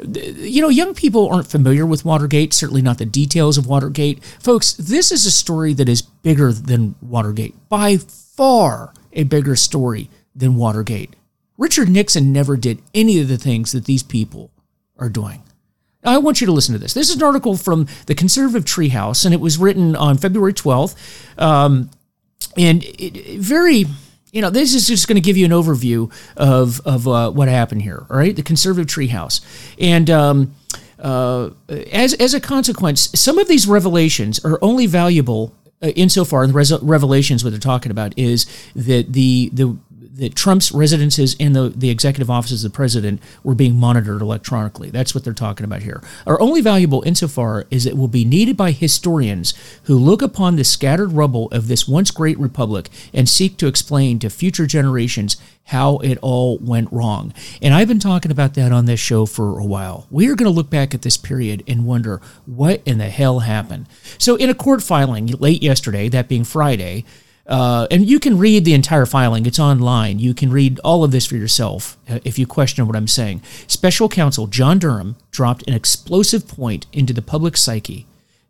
You 0.00 0.60
know, 0.60 0.68
young 0.68 0.94
people 0.94 1.28
aren't 1.28 1.46
familiar 1.46 1.86
with 1.86 2.04
Watergate, 2.04 2.52
certainly 2.52 2.82
not 2.82 2.98
the 2.98 3.06
details 3.06 3.56
of 3.56 3.66
Watergate. 3.66 4.22
Folks, 4.40 4.72
this 4.72 5.12
is 5.12 5.24
a 5.24 5.30
story 5.30 5.72
that 5.74 5.88
is 5.88 6.02
bigger 6.02 6.52
than 6.52 6.96
Watergate, 7.00 7.54
by 7.68 7.96
far 7.96 8.92
a 9.12 9.22
bigger 9.22 9.54
story 9.54 10.10
than 10.34 10.56
Watergate. 10.56 11.14
Richard 11.58 11.88
Nixon 11.88 12.32
never 12.32 12.56
did 12.56 12.82
any 12.94 13.20
of 13.20 13.28
the 13.28 13.38
things 13.38 13.72
that 13.72 13.84
these 13.84 14.02
people 14.02 14.50
are 14.98 15.08
doing. 15.08 15.42
I 16.04 16.18
want 16.18 16.40
you 16.40 16.46
to 16.46 16.52
listen 16.52 16.72
to 16.72 16.78
this. 16.78 16.94
This 16.94 17.10
is 17.10 17.16
an 17.16 17.22
article 17.22 17.56
from 17.56 17.86
the 18.06 18.14
Conservative 18.14 18.64
Treehouse, 18.64 19.24
and 19.24 19.34
it 19.34 19.40
was 19.40 19.58
written 19.58 19.96
on 19.96 20.16
February 20.16 20.54
12th. 20.54 20.94
Um, 21.40 21.90
and 22.56 22.84
it, 22.84 23.40
very, 23.40 23.86
you 24.32 24.40
know, 24.40 24.50
this 24.50 24.74
is 24.74 24.86
just 24.86 25.08
going 25.08 25.16
to 25.16 25.20
give 25.20 25.36
you 25.36 25.44
an 25.44 25.50
overview 25.50 26.12
of, 26.36 26.80
of 26.86 27.08
uh, 27.08 27.30
what 27.30 27.48
happened 27.48 27.82
here, 27.82 28.06
all 28.08 28.16
right? 28.16 28.36
The 28.36 28.42
Conservative 28.42 28.86
Treehouse. 28.86 29.40
And 29.80 30.08
um, 30.08 30.54
uh, 30.98 31.50
as, 31.68 32.14
as 32.14 32.34
a 32.34 32.40
consequence, 32.40 33.10
some 33.18 33.38
of 33.38 33.48
these 33.48 33.66
revelations 33.66 34.42
are 34.44 34.58
only 34.62 34.86
valuable 34.86 35.54
uh, 35.82 35.88
insofar, 35.88 36.46
the 36.46 36.52
res- 36.52 36.82
revelations, 36.82 37.44
what 37.44 37.50
they're 37.50 37.58
talking 37.58 37.92
about 37.92 38.16
is 38.18 38.46
that 38.74 39.12
the, 39.12 39.50
the 39.52 39.76
that 40.16 40.34
Trump's 40.34 40.72
residences 40.72 41.36
and 41.38 41.54
the, 41.54 41.68
the 41.68 41.90
executive 41.90 42.30
offices 42.30 42.64
of 42.64 42.72
the 42.72 42.76
president 42.76 43.20
were 43.44 43.54
being 43.54 43.78
monitored 43.78 44.22
electronically. 44.22 44.90
That's 44.90 45.14
what 45.14 45.24
they're 45.24 45.34
talking 45.34 45.64
about 45.64 45.82
here. 45.82 46.02
Are 46.26 46.40
only 46.40 46.62
valuable 46.62 47.02
insofar 47.02 47.66
as 47.70 47.84
it 47.84 47.96
will 47.96 48.08
be 48.08 48.24
needed 48.24 48.56
by 48.56 48.70
historians 48.70 49.52
who 49.84 49.96
look 49.98 50.22
upon 50.22 50.56
the 50.56 50.64
scattered 50.64 51.12
rubble 51.12 51.48
of 51.52 51.68
this 51.68 51.86
once 51.86 52.10
great 52.10 52.38
republic 52.38 52.88
and 53.12 53.28
seek 53.28 53.58
to 53.58 53.66
explain 53.66 54.18
to 54.18 54.30
future 54.30 54.66
generations 54.66 55.36
how 55.64 55.98
it 55.98 56.18
all 56.22 56.58
went 56.58 56.90
wrong. 56.92 57.34
And 57.60 57.74
I've 57.74 57.88
been 57.88 57.98
talking 57.98 58.30
about 58.30 58.54
that 58.54 58.72
on 58.72 58.86
this 58.86 59.00
show 59.00 59.26
for 59.26 59.58
a 59.58 59.64
while. 59.64 60.06
We 60.10 60.28
are 60.28 60.36
going 60.36 60.50
to 60.50 60.56
look 60.56 60.70
back 60.70 60.94
at 60.94 61.02
this 61.02 61.16
period 61.16 61.62
and 61.66 61.86
wonder 61.86 62.20
what 62.46 62.80
in 62.86 62.98
the 62.98 63.10
hell 63.10 63.40
happened. 63.40 63.86
So, 64.16 64.36
in 64.36 64.48
a 64.48 64.54
court 64.54 64.82
filing 64.82 65.26
late 65.26 65.62
yesterday, 65.62 66.08
that 66.08 66.28
being 66.28 66.44
Friday, 66.44 67.04
uh, 67.48 67.86
and 67.90 68.06
you 68.06 68.18
can 68.18 68.38
read 68.38 68.64
the 68.64 68.74
entire 68.74 69.06
filing. 69.06 69.46
It's 69.46 69.58
online. 69.58 70.18
You 70.18 70.34
can 70.34 70.50
read 70.50 70.80
all 70.80 71.04
of 71.04 71.12
this 71.12 71.26
for 71.26 71.36
yourself 71.36 71.96
uh, 72.08 72.18
if 72.24 72.38
you 72.38 72.46
question 72.46 72.86
what 72.86 72.96
I'm 72.96 73.08
saying. 73.08 73.42
Special 73.66 74.08
counsel 74.08 74.46
John 74.46 74.78
Durham 74.78 75.16
dropped 75.30 75.66
an 75.66 75.74
explosive 75.74 76.48
point 76.48 76.86
into 76.92 77.12
the 77.12 77.22
public 77.22 77.56
psyche. 77.56 78.06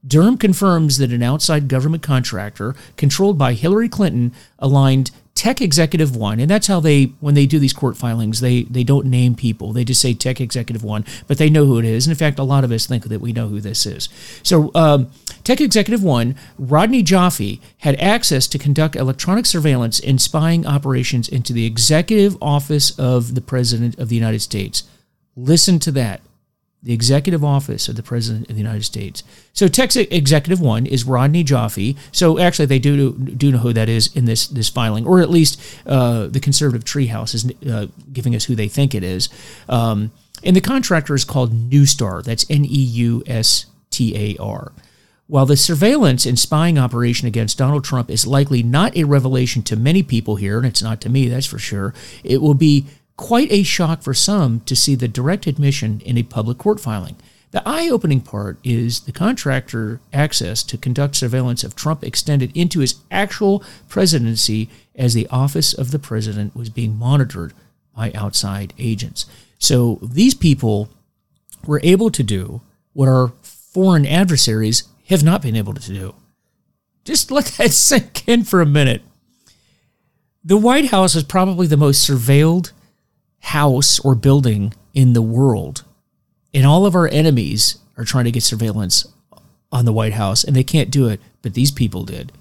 Durham 0.06 0.38
confirms 0.38 0.98
that 0.98 1.12
an 1.12 1.22
outside 1.22 1.68
government 1.68 2.02
contractor 2.02 2.74
controlled 2.96 3.36
by 3.36 3.54
Hillary 3.54 3.88
Clinton 3.88 4.32
aligned 4.58 5.10
Tech 5.36 5.60
Executive 5.60 6.16
One, 6.16 6.40
and 6.40 6.50
that's 6.50 6.66
how 6.66 6.80
they 6.80 7.04
when 7.20 7.34
they 7.34 7.44
do 7.44 7.58
these 7.58 7.74
court 7.74 7.98
filings, 7.98 8.40
they 8.40 8.62
they 8.62 8.82
don't 8.82 9.04
name 9.04 9.34
people. 9.34 9.74
They 9.74 9.84
just 9.84 10.00
say 10.00 10.14
Tech 10.14 10.40
Executive 10.40 10.82
One, 10.82 11.04
but 11.26 11.36
they 11.36 11.50
know 11.50 11.66
who 11.66 11.78
it 11.78 11.84
is. 11.84 12.06
And 12.06 12.12
in 12.12 12.16
fact, 12.16 12.38
a 12.38 12.42
lot 12.42 12.64
of 12.64 12.72
us 12.72 12.86
think 12.86 13.04
that 13.04 13.20
we 13.20 13.34
know 13.34 13.46
who 13.48 13.60
this 13.60 13.84
is. 13.84 14.08
So, 14.42 14.70
um, 14.74 15.10
Tech 15.44 15.60
Executive 15.60 16.02
One, 16.02 16.36
Rodney 16.58 17.02
Joffe 17.02 17.60
had 17.78 18.00
access 18.00 18.46
to 18.46 18.58
conduct 18.58 18.96
electronic 18.96 19.44
surveillance 19.44 20.00
and 20.00 20.22
spying 20.22 20.66
operations 20.66 21.28
into 21.28 21.52
the 21.52 21.66
executive 21.66 22.38
office 22.40 22.98
of 22.98 23.34
the 23.34 23.42
President 23.42 23.98
of 23.98 24.08
the 24.08 24.16
United 24.16 24.40
States. 24.40 24.84
Listen 25.36 25.78
to 25.80 25.92
that 25.92 26.22
the 26.82 26.92
executive 26.92 27.44
office 27.44 27.88
of 27.88 27.96
the 27.96 28.02
president 28.02 28.48
of 28.48 28.54
the 28.54 28.62
United 28.62 28.84
States. 28.84 29.22
So 29.52 29.66
Tech 29.66 29.96
Executive 29.96 30.60
One 30.60 30.86
is 30.86 31.04
Rodney 31.04 31.42
Joffe. 31.42 31.96
So 32.12 32.38
actually, 32.38 32.66
they 32.66 32.78
do 32.78 33.12
do 33.12 33.50
know 33.50 33.58
who 33.58 33.72
that 33.72 33.88
is 33.88 34.14
in 34.14 34.24
this 34.24 34.46
this 34.46 34.68
filing, 34.68 35.06
or 35.06 35.20
at 35.20 35.30
least 35.30 35.60
uh, 35.86 36.26
the 36.26 36.40
conservative 36.40 36.84
treehouse 36.84 37.34
is 37.34 37.52
uh, 37.68 37.86
giving 38.12 38.34
us 38.34 38.44
who 38.44 38.54
they 38.54 38.68
think 38.68 38.94
it 38.94 39.02
is. 39.02 39.28
Um, 39.68 40.12
and 40.44 40.54
the 40.54 40.60
contractor 40.60 41.14
is 41.14 41.24
called 41.24 41.52
Neustar. 41.52 42.22
That's 42.22 42.46
N 42.50 42.64
E 42.64 42.68
U 42.68 43.22
S 43.26 43.66
T 43.90 44.16
A 44.16 44.42
R. 44.42 44.72
While 45.28 45.46
the 45.46 45.56
surveillance 45.56 46.24
and 46.24 46.38
spying 46.38 46.78
operation 46.78 47.26
against 47.26 47.58
Donald 47.58 47.82
Trump 47.82 48.10
is 48.10 48.28
likely 48.28 48.62
not 48.62 48.96
a 48.96 49.04
revelation 49.04 49.62
to 49.62 49.74
many 49.76 50.04
people 50.04 50.36
here, 50.36 50.56
and 50.56 50.66
it's 50.66 50.82
not 50.82 51.00
to 51.00 51.08
me, 51.08 51.26
that's 51.26 51.46
for 51.46 51.58
sure, 51.58 51.94
it 52.22 52.40
will 52.40 52.54
be 52.54 52.86
quite 53.16 53.50
a 53.50 53.62
shock 53.62 54.02
for 54.02 54.14
some 54.14 54.60
to 54.60 54.76
see 54.76 54.94
the 54.94 55.08
direct 55.08 55.46
admission 55.46 56.00
in 56.04 56.18
a 56.18 56.22
public 56.22 56.58
court 56.58 56.80
filing. 56.80 57.16
The 57.52 57.66
eye 57.66 57.88
opening 57.88 58.20
part 58.20 58.58
is 58.64 59.00
the 59.00 59.12
contractor 59.12 60.00
access 60.12 60.62
to 60.64 60.76
conduct 60.76 61.16
surveillance 61.16 61.64
of 61.64 61.74
Trump 61.74 62.04
extended 62.04 62.54
into 62.56 62.80
his 62.80 62.96
actual 63.10 63.64
presidency 63.88 64.68
as 64.94 65.14
the 65.14 65.28
office 65.28 65.72
of 65.72 65.90
the 65.90 65.98
president 65.98 66.54
was 66.54 66.68
being 66.68 66.98
monitored 66.98 67.54
by 67.94 68.12
outside 68.12 68.74
agents. 68.78 69.24
So 69.58 69.98
these 70.02 70.34
people 70.34 70.90
were 71.66 71.80
able 71.82 72.10
to 72.10 72.22
do 72.22 72.60
what 72.92 73.08
our 73.08 73.28
foreign 73.42 74.06
adversaries 74.06 74.84
have 75.08 75.22
not 75.22 75.40
been 75.40 75.56
able 75.56 75.74
to 75.74 75.92
do. 75.92 76.14
Just 77.04 77.30
let 77.30 77.46
that 77.46 77.70
sink 77.72 78.28
in 78.28 78.44
for 78.44 78.60
a 78.60 78.66
minute. 78.66 79.02
The 80.44 80.56
White 80.56 80.90
House 80.90 81.14
is 81.14 81.24
probably 81.24 81.66
the 81.66 81.76
most 81.76 82.08
surveilled 82.08 82.72
house 83.46 84.00
or 84.00 84.14
building 84.16 84.74
in 84.92 85.12
the 85.12 85.22
world. 85.22 85.84
And 86.52 86.66
all 86.66 86.84
of 86.84 86.96
our 86.96 87.06
enemies 87.08 87.78
are 87.96 88.04
trying 88.04 88.24
to 88.24 88.32
get 88.32 88.42
surveillance 88.42 89.06
on 89.70 89.84
the 89.84 89.92
White 89.92 90.14
House, 90.14 90.42
and 90.42 90.56
they 90.56 90.64
can't 90.64 90.90
do 90.90 91.08
it, 91.08 91.20
but 91.42 91.54
these 91.54 91.70
people 91.70 92.04
did. 92.04 92.32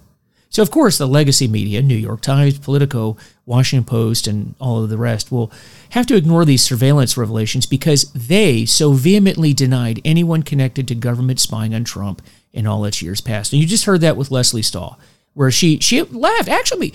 So, 0.50 0.64
of 0.64 0.72
course, 0.72 0.98
the 0.98 1.06
legacy 1.06 1.48
media, 1.48 1.82
New 1.82 1.96
York 1.96 2.22
Times, 2.22 2.58
Politico, 2.58 3.18
Washington 3.46 3.86
Post, 3.86 4.26
and 4.26 4.56
all 4.60 4.82
of 4.82 4.90
the 4.90 4.98
rest, 4.98 5.32
will 5.32 5.52
have 5.90 6.08
to 6.08 6.16
ignore 6.16 6.46
these 6.46 6.64
surveillance 6.64 7.18
revelations 7.18 7.66
because 7.66 8.12
they 8.14 8.66
so 8.66 8.94
vehemently 8.94 9.54
denied 9.54 10.02
anyone 10.06 10.44
connected 10.44 10.88
to 10.88 10.96
government 10.96 11.40
spying 11.40 11.76
on 11.76 11.84
Trump 11.84 12.22
in 12.54 12.66
all 12.66 12.86
its 12.86 13.02
years 13.02 13.22
past. 13.22 13.52
And 13.52 13.62
you 13.62 13.68
just 13.68 13.86
heard 13.86 14.02
that 14.02 14.18
with 14.18 14.32
Lesley 14.32 14.62
Stahl, 14.62 14.98
where 15.34 15.52
she 15.52 15.80
she 15.82 16.02
laughed. 16.02 16.48
Actually, 16.48 16.94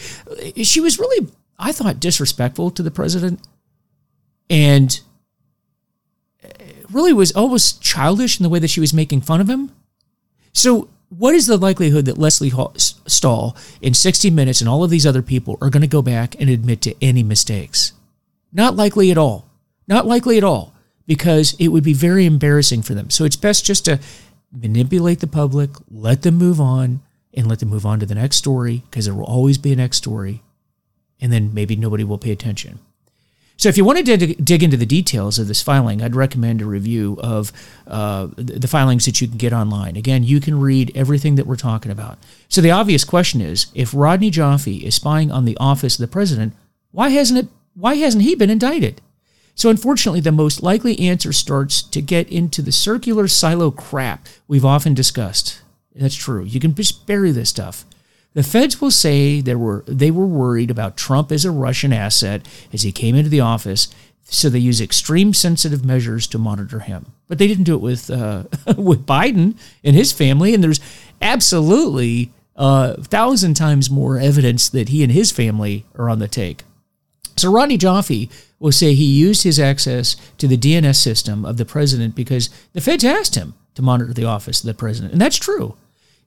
she 0.62 0.80
was 0.80 0.98
really, 0.98 1.28
I 1.58 1.70
thought, 1.70 2.00
disrespectful 2.00 2.70
to 2.72 2.82
the 2.82 2.90
president 2.90 3.40
and 4.50 5.00
uh, 6.45 6.49
really 6.90 7.12
was 7.12 7.33
almost 7.33 7.80
childish 7.80 8.38
in 8.38 8.42
the 8.42 8.49
way 8.50 8.59
that 8.59 8.69
she 8.69 8.80
was 8.80 8.92
making 8.92 9.21
fun 9.21 9.40
of 9.40 9.49
him. 9.49 9.73
So, 10.52 10.88
what 11.09 11.35
is 11.35 11.47
the 11.47 11.57
likelihood 11.57 12.04
that 12.04 12.19
Lesley 12.19 12.52
Stahl 12.76 13.57
in 13.80 13.95
60 13.95 14.30
Minutes 14.30 14.61
and 14.61 14.69
all 14.69 14.85
of 14.85 14.90
these 14.90 15.07
other 15.07 15.23
people 15.23 15.59
are 15.61 15.71
going 15.71 15.80
to 15.80 15.88
go 15.88 16.02
back 16.02 16.38
and 16.40 16.50
admit 16.50 16.83
to 16.83 16.95
any 17.02 17.23
mistakes? 17.23 17.92
Not 18.52 18.76
likely 18.76 19.11
at 19.11 19.19
all. 19.19 19.49
Not 19.88 20.07
likely 20.07 20.37
at 20.37 20.45
all, 20.45 20.75
because 21.07 21.54
it 21.59 21.69
would 21.69 21.83
be 21.83 21.95
very 21.95 22.26
embarrassing 22.26 22.83
for 22.83 22.95
them. 22.95 23.11
So, 23.11 23.25
it's 23.25 23.37
best 23.37 23.64
just 23.64 23.85
to 23.87 24.00
manipulate 24.52 25.21
the 25.21 25.26
public, 25.28 25.71
let 25.90 26.23
them 26.23 26.35
move 26.35 26.61
on, 26.61 27.00
and 27.33 27.47
let 27.47 27.61
them 27.61 27.69
move 27.69 27.87
on 27.87 28.00
to 28.00 28.07
the 28.07 28.16
next 28.16 28.37
story, 28.37 28.83
because 28.90 29.04
there 29.04 29.14
will 29.14 29.25
always 29.25 29.59
be 29.59 29.73
a 29.73 29.76
next 29.76 29.99
story. 29.99 30.42
And 31.21 31.33
then 31.33 31.54
maybe 31.54 31.76
nobody 31.76 32.02
will 32.02 32.19
pay 32.19 32.33
attention. 32.33 32.80
So, 33.60 33.68
if 33.68 33.76
you 33.76 33.84
want 33.84 33.98
to 33.98 34.16
dig, 34.16 34.42
dig 34.42 34.62
into 34.62 34.78
the 34.78 34.86
details 34.86 35.38
of 35.38 35.46
this 35.46 35.60
filing, 35.60 36.00
I'd 36.00 36.16
recommend 36.16 36.62
a 36.62 36.64
review 36.64 37.18
of 37.22 37.52
uh, 37.86 38.28
the 38.36 38.66
filings 38.66 39.04
that 39.04 39.20
you 39.20 39.28
can 39.28 39.36
get 39.36 39.52
online. 39.52 39.96
Again, 39.96 40.24
you 40.24 40.40
can 40.40 40.58
read 40.58 40.90
everything 40.94 41.34
that 41.34 41.46
we're 41.46 41.56
talking 41.56 41.92
about. 41.92 42.16
So, 42.48 42.62
the 42.62 42.70
obvious 42.70 43.04
question 43.04 43.42
is 43.42 43.66
if 43.74 43.92
Rodney 43.92 44.30
Joffe 44.30 44.82
is 44.82 44.94
spying 44.94 45.30
on 45.30 45.44
the 45.44 45.58
office 45.60 45.98
of 45.98 46.00
the 46.00 46.10
president, 46.10 46.54
why 46.90 47.10
hasn't 47.10 47.38
it? 47.38 47.48
Why 47.74 47.96
hasn't 47.96 48.24
he 48.24 48.34
been 48.34 48.48
indicted? 48.48 49.02
So, 49.54 49.68
unfortunately, 49.68 50.20
the 50.20 50.32
most 50.32 50.62
likely 50.62 50.98
answer 50.98 51.30
starts 51.30 51.82
to 51.82 52.00
get 52.00 52.32
into 52.32 52.62
the 52.62 52.72
circular 52.72 53.28
silo 53.28 53.70
crap 53.70 54.26
we've 54.48 54.64
often 54.64 54.94
discussed. 54.94 55.60
That's 55.94 56.16
true. 56.16 56.44
You 56.44 56.60
can 56.60 56.74
just 56.74 57.06
bury 57.06 57.30
this 57.30 57.50
stuff. 57.50 57.84
The 58.32 58.42
feds 58.42 58.80
will 58.80 58.92
say 58.92 59.40
they 59.40 59.56
were 59.56 59.84
they 59.87 60.10
were 60.10 60.26
worried 60.26 60.70
about 60.70 60.96
Trump 60.96 61.32
as 61.32 61.44
a 61.44 61.50
Russian 61.50 61.92
asset 61.92 62.46
as 62.72 62.82
he 62.82 62.92
came 62.92 63.16
into 63.16 63.30
the 63.30 63.40
office, 63.40 63.88
so 64.22 64.49
they 64.49 64.60
use 64.60 64.80
extreme 64.80 65.34
sensitive 65.34 65.84
measures 65.84 66.28
to 66.28 66.38
monitor 66.38 66.80
him. 66.80 67.06
But 67.26 67.38
they 67.38 67.49
didn't 67.49 67.64
do 67.64 67.75
it 67.75 67.80
with 67.80 68.08
uh, 68.08 68.44
with 68.76 69.04
Biden 69.04 69.58
and 69.82 69.96
his 69.96 70.12
family, 70.12 70.54
and 70.54 70.62
there's 70.62 70.80
absolutely 71.20 72.30
a 72.56 72.62
uh, 72.62 73.02
thousand 73.02 73.54
times 73.54 73.90
more 73.90 74.18
evidence 74.18 74.68
that 74.68 74.90
he 74.90 75.02
and 75.02 75.10
his 75.10 75.32
family 75.32 75.87
are 75.96 76.08
on 76.08 76.20
the 76.20 76.28
take. 76.28 76.62
So 77.37 77.50
Rodney 77.50 77.78
Joffe 77.78 78.30
will 78.58 78.72
say 78.72 78.92
he 78.94 79.04
used 79.04 79.42
his 79.42 79.58
access 79.58 80.14
to 80.38 80.46
the 80.46 80.58
DNS 80.58 80.96
system 80.96 81.44
of 81.44 81.56
the 81.56 81.64
president 81.64 82.14
because 82.14 82.50
the 82.75 82.80
feds 82.80 83.04
asked 83.04 83.34
him 83.34 83.54
to 83.75 83.82
monitor 83.82 84.12
the 84.12 84.26
office 84.26 84.60
of 84.60 84.66
the 84.66 84.75
president, 84.75 85.12
and 85.12 85.20
that's 85.20 85.37
true 85.38 85.76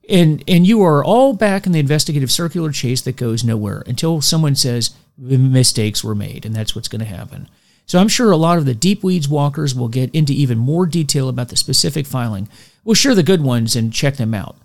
and 0.08 0.42
and 0.46 0.66
you 0.66 0.82
are 0.82 1.04
all 1.04 1.32
back 1.32 1.66
in 1.66 1.72
the 1.72 1.78
investigative 1.78 2.30
circular 2.30 2.70
chase 2.70 3.00
that 3.02 3.16
goes 3.16 3.44
nowhere 3.44 3.82
until 3.86 4.20
someone 4.20 4.54
says 4.54 4.94
mistakes 5.16 6.02
were 6.02 6.14
made 6.14 6.44
and 6.44 6.54
that's 6.54 6.74
what's 6.74 6.88
going 6.88 7.00
to 7.00 7.06
happen. 7.06 7.48
So 7.86 7.98
i'm 7.98 8.08
sure 8.08 8.30
a 8.30 8.36
lot 8.36 8.58
of 8.58 8.64
the 8.64 8.74
deep 8.74 9.02
weeds 9.04 9.28
walkers 9.28 9.74
will 9.74 9.88
get 9.88 10.14
into 10.14 10.32
even 10.32 10.58
more 10.58 10.86
detail 10.86 11.28
about 11.28 11.48
the 11.48 11.56
specific 11.56 12.06
filing. 12.06 12.48
We'll 12.84 12.94
share 12.94 13.14
the 13.14 13.22
good 13.22 13.42
ones 13.42 13.76
and 13.76 13.92
check 13.92 14.16
them 14.16 14.34
out. 14.34 14.56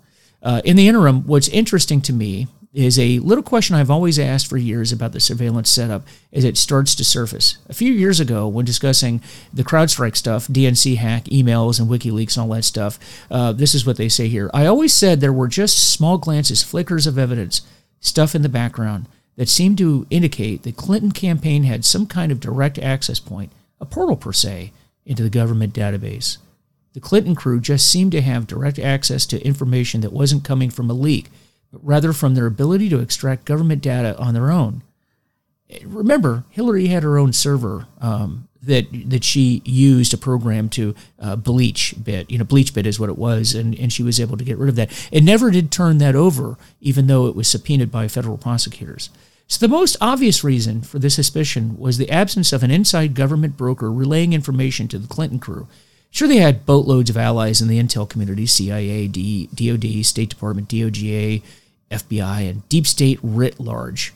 Uh, 0.42 0.62
in 0.64 0.76
the 0.76 0.88
interim 0.88 1.26
what's 1.26 1.48
interesting 1.48 2.00
to 2.02 2.12
me 2.12 2.48
is 2.72 2.98
a 2.98 3.18
little 3.18 3.42
question 3.42 3.74
I've 3.74 3.90
always 3.90 4.18
asked 4.18 4.46
for 4.46 4.56
years 4.56 4.92
about 4.92 5.12
the 5.12 5.18
surveillance 5.18 5.68
setup 5.68 6.02
as 6.32 6.44
it 6.44 6.56
starts 6.56 6.94
to 6.94 7.04
surface. 7.04 7.58
A 7.68 7.74
few 7.74 7.92
years 7.92 8.20
ago, 8.20 8.46
when 8.46 8.64
discussing 8.64 9.20
the 9.52 9.64
CrowdStrike 9.64 10.16
stuff, 10.16 10.46
DNC 10.46 10.96
hack, 10.96 11.24
emails, 11.24 11.80
and 11.80 11.90
WikiLeaks, 11.90 12.36
and 12.36 12.44
all 12.44 12.54
that 12.54 12.64
stuff, 12.64 12.98
uh, 13.30 13.52
this 13.52 13.74
is 13.74 13.84
what 13.84 13.96
they 13.96 14.08
say 14.08 14.28
here. 14.28 14.50
I 14.54 14.66
always 14.66 14.92
said 14.92 15.20
there 15.20 15.32
were 15.32 15.48
just 15.48 15.92
small 15.92 16.16
glances, 16.16 16.62
flickers 16.62 17.08
of 17.08 17.18
evidence, 17.18 17.62
stuff 17.98 18.36
in 18.36 18.42
the 18.42 18.48
background 18.48 19.08
that 19.36 19.48
seemed 19.48 19.78
to 19.78 20.06
indicate 20.10 20.62
the 20.62 20.72
Clinton 20.72 21.10
campaign 21.10 21.64
had 21.64 21.84
some 21.84 22.06
kind 22.06 22.30
of 22.30 22.40
direct 22.40 22.78
access 22.78 23.18
point, 23.18 23.50
a 23.80 23.84
portal 23.84 24.16
per 24.16 24.32
se, 24.32 24.72
into 25.04 25.24
the 25.24 25.30
government 25.30 25.74
database. 25.74 26.38
The 26.92 27.00
Clinton 27.00 27.34
crew 27.34 27.60
just 27.60 27.90
seemed 27.90 28.12
to 28.12 28.20
have 28.20 28.46
direct 28.46 28.78
access 28.78 29.26
to 29.26 29.44
information 29.44 30.02
that 30.02 30.12
wasn't 30.12 30.44
coming 30.44 30.70
from 30.70 30.88
a 30.88 30.94
leak 30.94 31.30
but 31.72 31.84
rather 31.84 32.12
from 32.12 32.34
their 32.34 32.46
ability 32.46 32.88
to 32.88 33.00
extract 33.00 33.44
government 33.44 33.82
data 33.82 34.18
on 34.18 34.34
their 34.34 34.50
own. 34.50 34.82
Remember, 35.84 36.44
Hillary 36.50 36.88
had 36.88 37.04
her 37.04 37.16
own 37.16 37.32
server 37.32 37.86
um, 38.00 38.48
that 38.62 38.86
that 39.08 39.24
she 39.24 39.62
used 39.64 40.12
a 40.12 40.18
program 40.18 40.68
to 40.70 40.94
uh, 41.18 41.36
BleachBit. 41.36 42.30
You 42.30 42.38
know, 42.38 42.44
BleachBit 42.44 42.86
is 42.86 42.98
what 42.98 43.08
it 43.08 43.16
was, 43.16 43.54
and, 43.54 43.78
and 43.78 43.92
she 43.92 44.02
was 44.02 44.20
able 44.20 44.36
to 44.36 44.44
get 44.44 44.58
rid 44.58 44.68
of 44.68 44.76
that. 44.76 45.08
It 45.12 45.22
never 45.22 45.50
did 45.50 45.70
turn 45.70 45.98
that 45.98 46.16
over, 46.16 46.56
even 46.80 47.06
though 47.06 47.26
it 47.26 47.36
was 47.36 47.48
subpoenaed 47.48 47.92
by 47.92 48.08
federal 48.08 48.36
prosecutors. 48.36 49.10
So 49.46 49.66
the 49.66 49.70
most 49.70 49.96
obvious 50.00 50.44
reason 50.44 50.82
for 50.82 50.98
this 51.00 51.16
suspicion 51.16 51.76
was 51.76 51.98
the 51.98 52.10
absence 52.10 52.52
of 52.52 52.62
an 52.62 52.70
inside 52.70 53.14
government 53.14 53.56
broker 53.56 53.90
relaying 53.90 54.32
information 54.32 54.86
to 54.88 54.98
the 54.98 55.08
Clinton 55.08 55.40
crew. 55.40 55.66
Sure, 56.12 56.28
they 56.28 56.36
had 56.36 56.66
boatloads 56.66 57.10
of 57.10 57.16
allies 57.16 57.60
in 57.60 57.68
the 57.68 57.80
intel 57.80 58.08
community 58.08 58.46
CIA, 58.46 59.08
D, 59.08 59.48
DOD, 59.54 60.04
State 60.04 60.28
Department, 60.28 60.68
DOGA, 60.68 61.42
FBI, 61.90 62.48
and 62.48 62.68
deep 62.68 62.86
state 62.86 63.18
writ 63.22 63.58
large. 63.60 64.12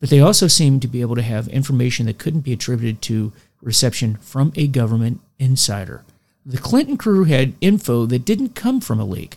But 0.00 0.10
they 0.10 0.20
also 0.20 0.46
seemed 0.48 0.82
to 0.82 0.88
be 0.88 1.00
able 1.00 1.14
to 1.14 1.22
have 1.22 1.48
information 1.48 2.06
that 2.06 2.18
couldn't 2.18 2.40
be 2.40 2.52
attributed 2.52 3.00
to 3.02 3.32
reception 3.60 4.16
from 4.16 4.52
a 4.56 4.66
government 4.66 5.20
insider. 5.38 6.04
The 6.44 6.58
Clinton 6.58 6.96
crew 6.96 7.24
had 7.24 7.54
info 7.60 8.06
that 8.06 8.24
didn't 8.24 8.56
come 8.56 8.80
from 8.80 8.98
a 8.98 9.04
leak. 9.04 9.36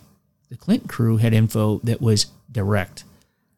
The 0.50 0.58
Clinton 0.58 0.88
crew 0.88 1.18
had 1.18 1.34
info 1.34 1.80
that 1.84 2.02
was 2.02 2.28
direct. 2.52 3.04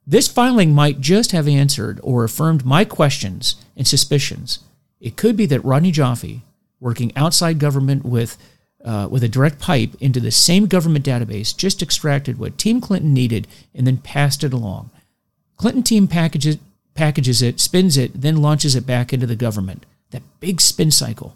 This 0.06 0.28
filing 0.28 0.74
might 0.74 1.02
just 1.02 1.32
have 1.32 1.48
answered 1.48 2.00
or 2.04 2.24
affirmed 2.24 2.66
my 2.66 2.86
questions 2.86 3.56
and 3.76 3.88
suspicions. 3.88 4.60
It 5.00 5.16
could 5.16 5.38
be 5.38 5.46
that 5.48 5.64
Rodney 5.64 5.92
Joffe, 5.92 6.42
working 6.80 7.16
outside 7.16 7.60
government 7.60 8.06
with 8.06 8.38
uh, 8.88 9.06
with 9.10 9.22
a 9.22 9.28
direct 9.28 9.60
pipe 9.60 9.94
into 10.00 10.22
the 10.22 10.32
same 10.32 10.66
government 10.66 11.04
database, 11.04 11.56
just 11.56 11.84
extracted 11.84 12.40
what 12.40 12.58
Team 12.58 12.80
Clinton 12.80 13.14
needed 13.14 13.46
and 13.76 13.86
then 13.86 13.98
passed 13.98 14.46
it 14.46 14.54
along. 14.54 14.90
Clinton 15.58 15.84
team 15.84 16.08
packages 16.08 16.58
packages 16.94 17.42
it, 17.42 17.60
spins 17.60 17.98
it, 17.98 18.22
then 18.22 18.42
launches 18.42 18.76
it 18.76 18.88
back 18.88 19.14
into 19.14 19.28
the 19.28 19.36
government. 19.36 19.86
That 20.12 20.24
big 20.40 20.62
spin 20.62 20.90
cycle. 20.90 21.36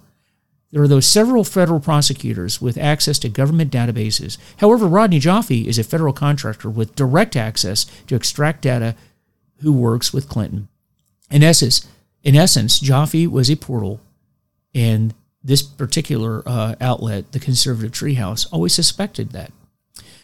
There 0.72 0.82
are 0.82 0.88
those 0.88 1.06
several 1.06 1.44
federal 1.44 1.82
prosecutors 1.82 2.62
with 2.62 2.78
access 2.78 3.20
to 3.20 3.30
government 3.30 3.72
databases. 3.72 4.38
However, 4.58 4.88
Rodney 4.88 5.20
Joffe 5.20 5.68
is 5.68 5.78
a 5.78 5.84
federal 5.84 6.14
contractor 6.14 6.70
with 6.70 6.96
direct 6.96 7.36
access 7.36 7.86
to 8.08 8.16
extract 8.16 8.62
data 8.62 8.96
who 9.60 9.74
works 9.74 10.14
with 10.14 10.30
Clinton. 10.30 10.70
In 11.30 11.44
essence, 11.44 11.86
in 12.24 12.36
essence, 12.36 12.80
Joffe 12.80 13.28
was 13.28 13.52
a 13.52 13.58
portal, 13.58 14.00
and 14.74 15.14
this 15.44 15.62
particular 15.62 16.44
uh, 16.46 16.76
outlet, 16.80 17.32
the 17.32 17.40
Conservative 17.40 17.92
Treehouse, 17.92 18.48
always 18.52 18.74
suspected 18.74 19.32
that. 19.32 19.52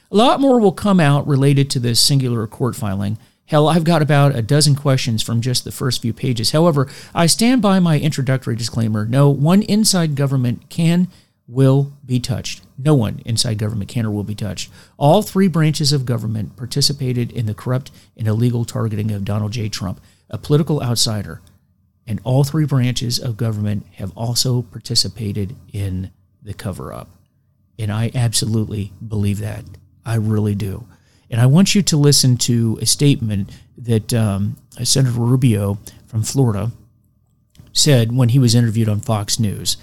A 0.10 0.16
lot 0.16 0.40
more 0.40 0.60
will 0.60 0.72
come 0.72 1.00
out 1.00 1.28
related 1.28 1.70
to 1.72 1.80
this 1.80 2.00
singular 2.00 2.48
court 2.48 2.76
filing. 2.76 3.18
Hell, 3.46 3.68
I've 3.68 3.84
got 3.84 4.02
about 4.02 4.36
a 4.36 4.42
dozen 4.42 4.76
questions 4.76 5.24
from 5.24 5.42
just 5.42 5.64
the 5.64 5.72
first 5.72 6.02
few 6.02 6.14
pages. 6.14 6.52
However, 6.52 6.88
I 7.16 7.28
stand 7.28 7.62
by 7.62 7.80
my 7.80 8.00
introductory 8.00 8.56
disclaimer. 8.56 9.06
No 9.06 9.30
one 9.30 9.62
inside 9.64 10.16
government 10.16 10.70
can, 10.70 11.08
will 11.48 11.94
be 12.06 12.20
touched. 12.20 12.62
No 12.78 12.94
one 12.94 13.22
inside 13.26 13.58
government 13.58 13.90
can 13.90 14.06
or 14.06 14.12
will 14.12 14.24
be 14.24 14.36
touched. 14.36 14.70
All 14.98 15.22
three 15.22 15.48
branches 15.48 15.94
of 15.94 16.06
government 16.06 16.58
participated 16.58 17.32
in 17.32 17.46
the 17.46 17.54
corrupt 17.54 17.90
and 18.18 18.28
illegal 18.28 18.66
targeting 18.66 19.12
of 19.12 19.26
Donald 19.26 19.54
J. 19.54 19.70
Trump, 19.70 20.02
a 20.30 20.38
political 20.38 20.84
outsider. 20.84 21.42
And 22.08 22.22
all 22.24 22.44
three 22.44 22.66
branches 22.66 23.20
of 23.20 23.36
government 23.36 23.86
have 23.96 24.16
also 24.16 24.62
participated 24.62 25.56
in 25.74 26.12
the 26.42 26.54
cover 26.54 26.94
up. 26.94 27.10
And 27.78 27.92
I 27.92 28.12
absolutely 28.16 28.94
believe 29.06 29.40
that. 29.40 29.66
I 30.06 30.16
really 30.16 30.56
do. 30.56 30.88
And 31.30 31.42
I 31.42 31.46
want 31.46 31.76
you 31.76 31.82
to 31.84 31.98
listen 31.98 32.38
to 32.38 32.80
a 32.82 32.86
statement 32.86 33.52
that 33.78 34.14
um, 34.14 34.56
Senator 34.82 35.20
Rubio 35.20 35.78
from 36.08 36.24
Florida 36.24 36.72
said 37.74 38.16
when 38.16 38.30
he 38.30 38.40
was 38.40 38.56
interviewed 38.56 38.90
on 38.90 39.02
Fox 39.02 39.40
News. 39.40 39.78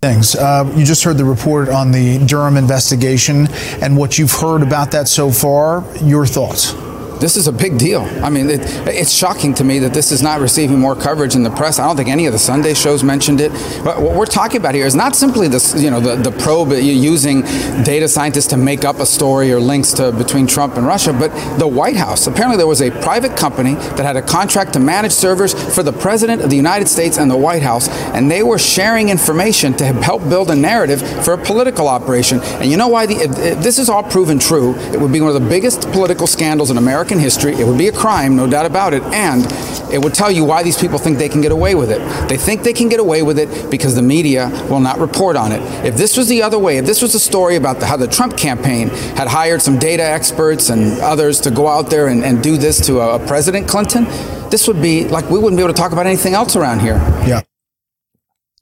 Things. 0.00 0.34
Uh, 0.34 0.72
you 0.76 0.84
just 0.84 1.04
heard 1.04 1.18
the 1.18 1.24
report 1.24 1.68
on 1.68 1.90
the 1.90 2.24
Durham 2.24 2.56
investigation 2.56 3.48
and 3.82 3.96
what 3.96 4.18
you've 4.18 4.32
heard 4.32 4.62
about 4.62 4.92
that 4.92 5.08
so 5.08 5.30
far. 5.30 5.84
Your 6.02 6.24
thoughts? 6.24 6.72
This 7.20 7.36
is 7.36 7.46
a 7.46 7.52
big 7.52 7.78
deal. 7.78 8.02
I 8.22 8.30
mean, 8.30 8.48
it, 8.48 8.60
it's 8.86 9.12
shocking 9.12 9.54
to 9.54 9.64
me 9.64 9.78
that 9.80 9.92
this 9.92 10.12
is 10.12 10.22
not 10.22 10.40
receiving 10.40 10.78
more 10.78 10.94
coverage 10.94 11.34
in 11.34 11.42
the 11.42 11.50
press. 11.50 11.78
I 11.78 11.86
don't 11.86 11.96
think 11.96 12.08
any 12.08 12.26
of 12.26 12.32
the 12.32 12.38
Sunday 12.38 12.74
shows 12.74 13.02
mentioned 13.02 13.40
it. 13.40 13.52
But 13.84 14.00
what 14.00 14.14
we're 14.14 14.26
talking 14.26 14.58
about 14.58 14.74
here 14.74 14.86
is 14.86 14.94
not 14.94 15.16
simply 15.16 15.48
this, 15.48 15.80
you 15.80 15.90
know, 15.90 16.00
the, 16.00 16.16
the 16.16 16.30
probe 16.38 16.72
using 16.72 17.42
data 17.82 18.08
scientists 18.08 18.48
to 18.48 18.56
make 18.56 18.84
up 18.84 18.98
a 19.00 19.06
story 19.06 19.52
or 19.52 19.60
links 19.60 19.92
to 19.94 20.12
between 20.12 20.46
Trump 20.46 20.76
and 20.76 20.86
Russia, 20.86 21.12
but 21.12 21.30
the 21.58 21.66
White 21.66 21.96
House. 21.96 22.26
Apparently, 22.26 22.56
there 22.56 22.66
was 22.66 22.82
a 22.82 22.90
private 23.02 23.36
company 23.36 23.74
that 23.74 24.04
had 24.04 24.16
a 24.16 24.22
contract 24.22 24.72
to 24.74 24.80
manage 24.80 25.12
servers 25.12 25.54
for 25.74 25.82
the 25.82 25.92
President 25.92 26.42
of 26.42 26.50
the 26.50 26.56
United 26.56 26.88
States 26.88 27.18
and 27.18 27.30
the 27.30 27.36
White 27.36 27.62
House, 27.62 27.88
and 28.14 28.30
they 28.30 28.42
were 28.42 28.58
sharing 28.58 29.08
information 29.08 29.74
to 29.74 29.84
help 29.84 30.28
build 30.28 30.50
a 30.50 30.56
narrative 30.56 31.00
for 31.24 31.34
a 31.34 31.38
political 31.38 31.88
operation. 31.88 32.40
And 32.40 32.70
you 32.70 32.76
know 32.76 32.88
why? 32.88 33.06
The, 33.06 33.58
this 33.60 33.78
is 33.78 33.88
all 33.88 34.02
proven 34.02 34.38
true. 34.38 34.74
It 34.92 35.00
would 35.00 35.12
be 35.12 35.20
one 35.20 35.34
of 35.34 35.40
the 35.42 35.48
biggest 35.48 35.82
political 35.92 36.26
scandals 36.26 36.70
in 36.70 36.76
America 36.76 37.07
American 37.08 37.24
history. 37.24 37.54
It 37.54 37.66
would 37.66 37.78
be 37.78 37.88
a 37.88 37.92
crime, 37.92 38.36
no 38.36 38.46
doubt 38.46 38.66
about 38.66 38.92
it. 38.92 39.02
And 39.02 39.42
it 39.90 39.98
would 39.98 40.12
tell 40.12 40.30
you 40.30 40.44
why 40.44 40.62
these 40.62 40.76
people 40.76 40.98
think 40.98 41.16
they 41.16 41.28
can 41.28 41.40
get 41.40 41.52
away 41.52 41.74
with 41.74 41.90
it. 41.90 42.00
They 42.28 42.36
think 42.36 42.62
they 42.62 42.74
can 42.74 42.90
get 42.90 43.00
away 43.00 43.22
with 43.22 43.38
it 43.38 43.70
because 43.70 43.94
the 43.94 44.02
media 44.02 44.48
will 44.68 44.80
not 44.80 44.98
report 44.98 45.34
on 45.34 45.50
it. 45.52 45.62
If 45.86 45.96
this 45.96 46.18
was 46.18 46.28
the 46.28 46.42
other 46.42 46.58
way, 46.58 46.76
if 46.76 46.84
this 46.84 47.00
was 47.00 47.14
a 47.14 47.18
story 47.18 47.56
about 47.56 47.80
the, 47.80 47.86
how 47.86 47.96
the 47.96 48.06
Trump 48.06 48.36
campaign 48.36 48.88
had 49.16 49.26
hired 49.26 49.62
some 49.62 49.78
data 49.78 50.02
experts 50.02 50.68
and 50.68 51.00
others 51.00 51.40
to 51.42 51.50
go 51.50 51.66
out 51.66 51.88
there 51.88 52.08
and, 52.08 52.22
and 52.22 52.42
do 52.42 52.58
this 52.58 52.84
to 52.86 53.00
a, 53.00 53.16
a 53.16 53.26
President 53.26 53.66
Clinton, 53.66 54.04
this 54.50 54.68
would 54.68 54.82
be 54.82 55.08
like 55.08 55.30
we 55.30 55.38
wouldn't 55.38 55.56
be 55.56 55.62
able 55.62 55.72
to 55.72 55.80
talk 55.80 55.92
about 55.92 56.06
anything 56.06 56.34
else 56.34 56.56
around 56.56 56.80
here. 56.80 56.98
Yeah. 57.26 57.40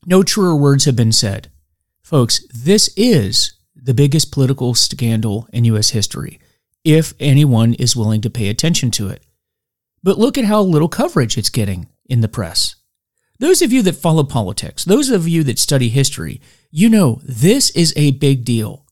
No 0.05 0.23
truer 0.23 0.55
words 0.55 0.85
have 0.85 0.95
been 0.95 1.13
said. 1.13 1.51
Folks, 2.01 2.47
this 2.55 2.91
is 2.97 3.55
the 3.75 3.95
biggest 3.95 4.31
political 4.31 4.75
scandal 4.75 5.49
in 5.53 5.65
U.S. 5.65 5.91
history 5.91 6.39
if 6.87 7.15
anyone 7.19 7.75
is 7.75 7.97
willing 7.97 8.21
to 8.21 8.31
pay 8.31 8.49
attention 8.49 8.93
to 8.93 9.09
it. 9.09 9.27
But 10.05 10.19
look 10.19 10.39
at 10.39 10.45
how 10.45 10.63
little 10.63 10.89
coverage 10.89 11.37
it's 11.37 11.51
getting 11.51 11.89
in 12.09 12.21
the 12.21 12.29
press. 12.29 12.77
Those 13.41 13.61
of 13.61 13.73
you 13.73 13.83
that 13.83 13.97
follow 13.97 14.23
politics, 14.23 14.85
those 14.85 15.11
of 15.11 15.27
you 15.27 15.43
that 15.45 15.59
study 15.59 15.89
history, 15.89 16.41
you 16.71 16.89
know 16.89 17.21
this 17.25 17.71
is 17.71 17.93
a 17.97 18.13
big 18.13 18.45
deal. 18.45 18.87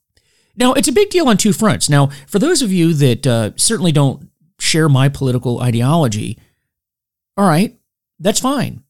Now, 0.57 0.73
it's 0.73 0.89
a 0.89 0.93
big 0.93 1.11
deal 1.11 1.29
on 1.29 1.37
two 1.37 1.53
fronts. 1.53 1.89
Now, 1.89 2.09
for 2.27 2.41
those 2.41 2.63
of 2.63 2.73
you 2.73 2.95
that 2.95 3.27
uh, 3.29 3.51
certainly 3.55 3.93
don't 3.93 4.29
share 4.59 4.89
my 4.89 5.09
political 5.09 5.61
ideology, 5.61 6.37
all 7.37 7.47
right, 7.47 7.79
that's 8.19 8.41
fine. 8.41 8.83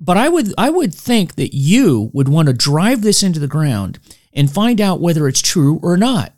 But 0.00 0.16
I 0.16 0.28
would 0.28 0.54
I 0.56 0.70
would 0.70 0.94
think 0.94 1.34
that 1.34 1.56
you 1.56 2.10
would 2.12 2.28
want 2.28 2.46
to 2.46 2.54
drive 2.54 3.02
this 3.02 3.24
into 3.24 3.40
the 3.40 3.48
ground 3.48 3.98
and 4.32 4.52
find 4.52 4.80
out 4.80 5.00
whether 5.00 5.26
it's 5.26 5.42
true 5.42 5.80
or 5.82 5.96
not. 5.96 6.32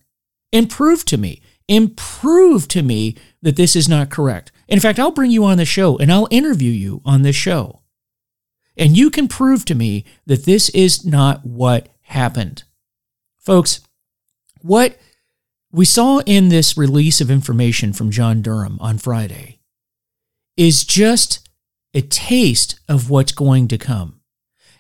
And 0.53 0.71
prove 0.71 1.05
to 1.07 1.19
me 1.19 1.43
and 1.69 1.97
prove 1.97 2.69
to 2.69 2.83
me 2.83 3.17
that 3.43 3.57
this 3.57 3.77
is 3.77 3.89
not 3.89 4.11
correct. 4.11 4.51
In 4.69 4.81
fact, 4.81 4.99
I'll 4.99 5.11
bring 5.11 5.31
you 5.31 5.45
on 5.45 5.59
the 5.59 5.65
show 5.65 5.97
and 5.99 6.11
I'll 6.11 6.29
interview 6.31 6.71
you 6.71 7.03
on 7.05 7.23
this 7.23 7.37
show. 7.37 7.83
And 8.77 8.97
you 8.97 9.11
can 9.11 9.29
prove 9.29 9.65
to 9.67 9.75
me 9.75 10.05
that 10.27 10.45
this 10.45 10.69
is 10.71 11.05
not 11.05 11.45
what 11.45 11.89
happened. 12.03 12.63
Folks, 13.37 13.81
what 14.61 14.97
we 15.73 15.85
saw 15.85 16.21
in 16.21 16.49
this 16.49 16.77
release 16.77 17.21
of 17.21 17.31
information 17.31 17.93
from 17.93 18.11
John 18.11 18.41
Durham 18.41 18.79
on 18.81 18.99
Friday 18.99 19.59
is 20.57 20.85
just 20.85 21.49
a 21.95 22.03
taste 22.03 22.81
of 22.89 23.11
what's 23.11 23.33
going 23.33 23.69
to 23.69 23.79
come. 23.79 24.21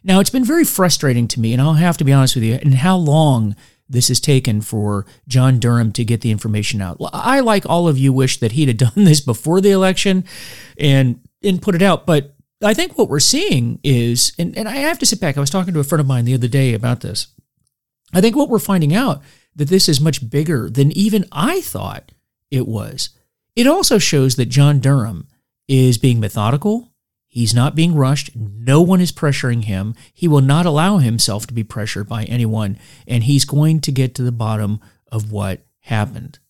Now, 0.04 0.20
it's 0.20 0.30
been 0.30 0.44
very 0.44 0.64
frustrating 0.64 1.28
to 1.28 1.40
me, 1.40 1.52
and 1.52 1.60
I'll 1.60 1.74
have 1.74 1.96
to 1.98 2.04
be 2.04 2.12
honest 2.12 2.36
with 2.36 2.44
you, 2.44 2.54
and 2.54 2.74
how 2.74 2.96
long 2.96 3.56
this 3.88 4.08
has 4.08 4.20
taken 4.20 4.60
for 4.60 5.06
John 5.26 5.58
Durham 5.58 5.92
to 5.92 6.04
get 6.04 6.20
the 6.20 6.30
information 6.30 6.82
out. 6.82 6.98
I, 7.12 7.40
like 7.40 7.64
all 7.66 7.88
of 7.88 7.98
you, 7.98 8.12
wish 8.12 8.38
that 8.40 8.52
he'd 8.52 8.68
have 8.68 8.76
done 8.94 9.04
this 9.04 9.20
before 9.20 9.60
the 9.60 9.70
election 9.70 10.24
and, 10.78 11.20
and 11.42 11.62
put 11.62 11.74
it 11.74 11.82
out. 11.82 12.06
But 12.06 12.34
I 12.62 12.74
think 12.74 12.98
what 12.98 13.08
we're 13.08 13.20
seeing 13.20 13.80
is, 13.82 14.32
and, 14.38 14.56
and 14.56 14.68
I 14.68 14.76
have 14.76 14.98
to 14.98 15.06
sit 15.06 15.20
back, 15.20 15.36
I 15.36 15.40
was 15.40 15.50
talking 15.50 15.74
to 15.74 15.80
a 15.80 15.84
friend 15.84 16.00
of 16.00 16.06
mine 16.06 16.24
the 16.24 16.34
other 16.34 16.48
day 16.48 16.74
about 16.74 17.00
this. 17.00 17.28
I 18.12 18.20
think 18.20 18.36
what 18.36 18.48
we're 18.48 18.58
finding 18.58 18.94
out 18.94 19.22
that 19.54 19.68
this 19.68 19.88
is 19.88 20.00
much 20.00 20.30
bigger 20.30 20.70
than 20.70 20.92
even 20.92 21.26
I 21.32 21.60
thought 21.60 22.12
it 22.50 22.66
was. 22.66 23.10
It 23.56 23.66
also 23.66 23.98
shows 23.98 24.36
that 24.36 24.46
John 24.46 24.78
Durham 24.78 25.26
is 25.66 25.98
being 25.98 26.20
methodical, 26.20 26.92
He's 27.38 27.54
not 27.54 27.76
being 27.76 27.94
rushed. 27.94 28.34
No 28.34 28.82
one 28.82 29.00
is 29.00 29.12
pressuring 29.12 29.62
him. 29.62 29.94
He 30.12 30.26
will 30.26 30.40
not 30.40 30.66
allow 30.66 30.98
himself 30.98 31.46
to 31.46 31.54
be 31.54 31.62
pressured 31.62 32.08
by 32.08 32.24
anyone. 32.24 32.80
And 33.06 33.22
he's 33.22 33.44
going 33.44 33.80
to 33.82 33.92
get 33.92 34.12
to 34.16 34.24
the 34.24 34.32
bottom 34.32 34.80
of 35.12 35.30
what 35.30 35.64
happened. 35.82 36.40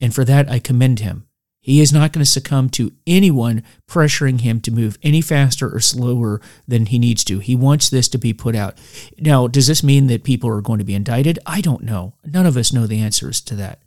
And 0.00 0.14
for 0.14 0.24
that, 0.24 0.50
I 0.50 0.58
commend 0.58 1.00
him. 1.00 1.26
He 1.60 1.82
is 1.82 1.92
not 1.92 2.14
going 2.14 2.24
to 2.24 2.30
succumb 2.30 2.70
to 2.70 2.92
anyone 3.06 3.62
pressuring 3.86 4.40
him 4.40 4.62
to 4.62 4.70
move 4.70 4.96
any 5.02 5.20
faster 5.20 5.68
or 5.68 5.80
slower 5.80 6.40
than 6.66 6.86
he 6.86 6.98
needs 6.98 7.24
to. 7.24 7.38
He 7.40 7.54
wants 7.54 7.90
this 7.90 8.08
to 8.08 8.16
be 8.16 8.32
put 8.32 8.56
out. 8.56 8.78
Now, 9.18 9.48
does 9.48 9.66
this 9.66 9.84
mean 9.84 10.06
that 10.06 10.24
people 10.24 10.48
are 10.48 10.62
going 10.62 10.78
to 10.78 10.82
be 10.82 10.94
indicted? 10.94 11.40
I 11.44 11.60
don't 11.60 11.84
know. 11.84 12.14
None 12.24 12.46
of 12.46 12.56
us 12.56 12.72
know 12.72 12.86
the 12.86 13.02
answers 13.02 13.42
to 13.42 13.56
that. 13.56 13.82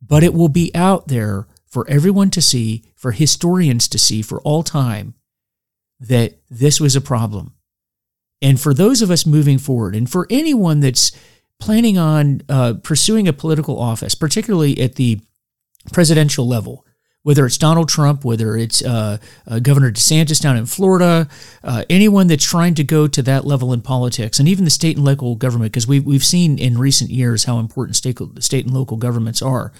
But 0.00 0.22
it 0.22 0.34
will 0.34 0.48
be 0.48 0.72
out 0.72 1.08
there 1.08 1.48
for 1.66 1.84
everyone 1.90 2.30
to 2.30 2.40
see, 2.40 2.84
for 2.94 3.10
historians 3.10 3.88
to 3.88 3.98
see 3.98 4.22
for 4.22 4.40
all 4.42 4.62
time 4.62 5.14
that 6.08 6.38
this 6.50 6.80
was 6.80 6.96
a 6.96 7.00
problem. 7.00 7.54
And 8.42 8.60
for 8.60 8.74
those 8.74 9.02
of 9.02 9.10
us 9.10 9.26
moving 9.26 9.58
forward, 9.58 9.96
and 9.96 10.10
for 10.10 10.26
anyone 10.30 10.80
that's 10.80 11.12
planning 11.60 11.96
on 11.96 12.42
uh, 12.48 12.74
pursuing 12.82 13.26
a 13.26 13.32
political 13.32 13.78
office, 13.78 14.14
particularly 14.14 14.80
at 14.80 14.96
the 14.96 15.20
presidential 15.92 16.46
level, 16.46 16.84
whether 17.22 17.46
it's 17.46 17.56
Donald 17.56 17.88
Trump, 17.88 18.22
whether 18.22 18.54
it's 18.54 18.84
uh, 18.84 19.16
uh, 19.46 19.58
Governor 19.58 19.90
DeSantis 19.90 20.40
down 20.40 20.58
in 20.58 20.66
Florida, 20.66 21.26
uh, 21.62 21.82
anyone 21.88 22.26
that's 22.26 22.44
trying 22.44 22.74
to 22.74 22.84
go 22.84 23.06
to 23.08 23.22
that 23.22 23.46
level 23.46 23.72
in 23.72 23.80
politics, 23.80 24.38
and 24.38 24.46
even 24.46 24.64
the 24.64 24.70
state 24.70 24.96
and 24.96 25.04
local 25.06 25.34
government, 25.34 25.72
because 25.72 25.86
we've, 25.88 26.04
we've 26.04 26.24
seen 26.24 26.58
in 26.58 26.76
recent 26.76 27.10
years 27.10 27.44
how 27.44 27.58
important 27.58 27.96
state, 27.96 28.18
state 28.40 28.66
and 28.66 28.74
local 28.74 28.98
governments 28.98 29.40
are. 29.40 29.72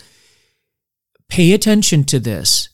Pay 1.29 1.53
attention 1.53 2.05
to 2.05 2.19
this 2.19 2.71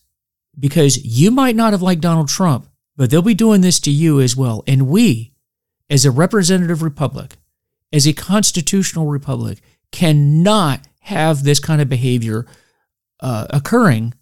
because 0.57 1.05
you 1.05 1.33
might 1.33 1.57
not 1.57 1.73
have 1.73 1.83
liked 1.83 2.03
Donald 2.03 2.29
Trump, 2.29 2.70
but 3.01 3.09
they'll 3.09 3.23
be 3.23 3.33
doing 3.33 3.63
this 3.63 3.81
to 3.81 3.91
you 3.91 4.21
as 4.21 4.37
well. 4.37 4.63
And 4.67 4.87
we, 4.87 5.33
as 5.89 6.05
a 6.05 6.11
representative 6.11 6.83
republic, 6.83 7.39
as 7.95 8.07
a 8.07 8.13
constitutional 8.13 9.07
republic, 9.07 9.63
cannot 9.91 10.87
have 11.01 11.43
this 11.43 11.61
kind 11.61 11.81
of 11.81 11.89
behavior 11.89 12.45
uh, 13.21 13.47
occurring 13.49 14.13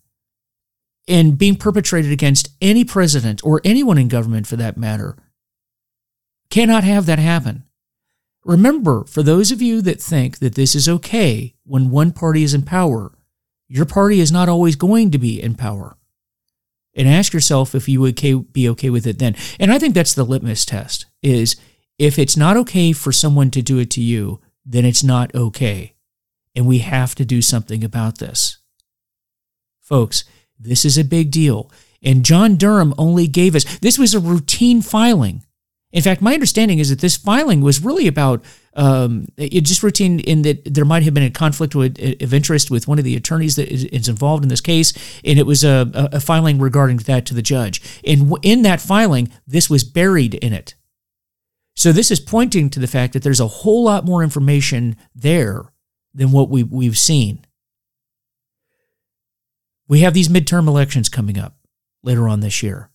and 1.08 1.36
being 1.36 1.56
perpetrated 1.56 2.12
against 2.12 2.50
any 2.62 2.84
president 2.84 3.44
or 3.44 3.60
anyone 3.64 3.98
in 3.98 4.06
government 4.06 4.46
for 4.46 4.54
that 4.54 4.76
matter. 4.76 5.16
Cannot 6.48 6.84
have 6.84 7.04
that 7.06 7.18
happen. 7.18 7.64
Remember, 8.44 9.02
for 9.06 9.24
those 9.24 9.50
of 9.50 9.60
you 9.60 9.82
that 9.82 10.00
think 10.00 10.38
that 10.38 10.54
this 10.54 10.76
is 10.76 10.88
okay 10.88 11.56
when 11.64 11.90
one 11.90 12.12
party 12.12 12.44
is 12.44 12.54
in 12.54 12.62
power, 12.62 13.10
your 13.66 13.86
party 13.86 14.20
is 14.20 14.30
not 14.30 14.48
always 14.48 14.76
going 14.76 15.10
to 15.10 15.18
be 15.18 15.42
in 15.42 15.56
power. 15.56 15.96
And 16.98 17.08
ask 17.08 17.32
yourself 17.32 17.74
if 17.74 17.88
you 17.88 18.00
would 18.00 18.20
be 18.52 18.68
okay 18.68 18.90
with 18.90 19.06
it 19.06 19.18
then. 19.18 19.36
And 19.58 19.72
I 19.72 19.78
think 19.78 19.94
that's 19.94 20.14
the 20.14 20.24
litmus 20.24 20.66
test 20.66 21.06
is 21.22 21.56
if 21.98 22.18
it's 22.18 22.36
not 22.36 22.56
okay 22.56 22.92
for 22.92 23.12
someone 23.12 23.50
to 23.52 23.62
do 23.62 23.78
it 23.78 23.90
to 23.92 24.02
you, 24.02 24.40
then 24.66 24.84
it's 24.84 25.04
not 25.04 25.34
okay. 25.34 25.94
And 26.54 26.66
we 26.66 26.78
have 26.80 27.14
to 27.14 27.24
do 27.24 27.40
something 27.40 27.84
about 27.84 28.18
this. 28.18 28.58
Folks, 29.80 30.24
this 30.58 30.84
is 30.84 30.98
a 30.98 31.04
big 31.04 31.30
deal. 31.30 31.70
And 32.02 32.24
John 32.24 32.56
Durham 32.56 32.94
only 32.98 33.28
gave 33.28 33.54
us, 33.54 33.78
this 33.78 33.98
was 33.98 34.12
a 34.12 34.20
routine 34.20 34.82
filing. 34.82 35.44
In 35.90 36.02
fact, 36.02 36.20
my 36.20 36.34
understanding 36.34 36.78
is 36.78 36.90
that 36.90 37.00
this 37.00 37.16
filing 37.16 37.62
was 37.62 37.82
really 37.82 38.06
about 38.06 38.44
um, 38.74 39.26
it 39.36 39.62
just 39.62 39.82
routine 39.82 40.20
in 40.20 40.42
that 40.42 40.62
there 40.64 40.84
might 40.84 41.02
have 41.02 41.14
been 41.14 41.22
a 41.22 41.30
conflict 41.30 41.74
with, 41.74 41.98
of 42.22 42.34
interest 42.34 42.70
with 42.70 42.86
one 42.86 42.98
of 42.98 43.04
the 43.04 43.16
attorneys 43.16 43.56
that 43.56 43.68
is 43.68 44.08
involved 44.08 44.44
in 44.44 44.50
this 44.50 44.60
case, 44.60 44.92
and 45.24 45.38
it 45.38 45.46
was 45.46 45.64
a, 45.64 45.90
a 46.12 46.20
filing 46.20 46.58
regarding 46.58 46.98
that 46.98 47.24
to 47.26 47.34
the 47.34 47.42
judge. 47.42 48.00
And 48.04 48.32
in 48.42 48.62
that 48.62 48.80
filing, 48.80 49.30
this 49.46 49.70
was 49.70 49.82
buried 49.82 50.34
in 50.34 50.52
it. 50.52 50.74
So 51.74 51.90
this 51.90 52.10
is 52.10 52.20
pointing 52.20 52.70
to 52.70 52.80
the 52.80 52.86
fact 52.86 53.14
that 53.14 53.22
there's 53.22 53.40
a 53.40 53.46
whole 53.46 53.84
lot 53.84 54.04
more 54.04 54.22
information 54.22 54.96
there 55.14 55.72
than 56.12 56.32
what 56.32 56.50
we, 56.50 56.62
we've 56.62 56.98
seen. 56.98 57.46
We 59.88 60.00
have 60.00 60.12
these 60.12 60.28
midterm 60.28 60.68
elections 60.68 61.08
coming 61.08 61.38
up 61.38 61.56
later 62.02 62.28
on 62.28 62.40
this 62.40 62.62
year. 62.62 62.90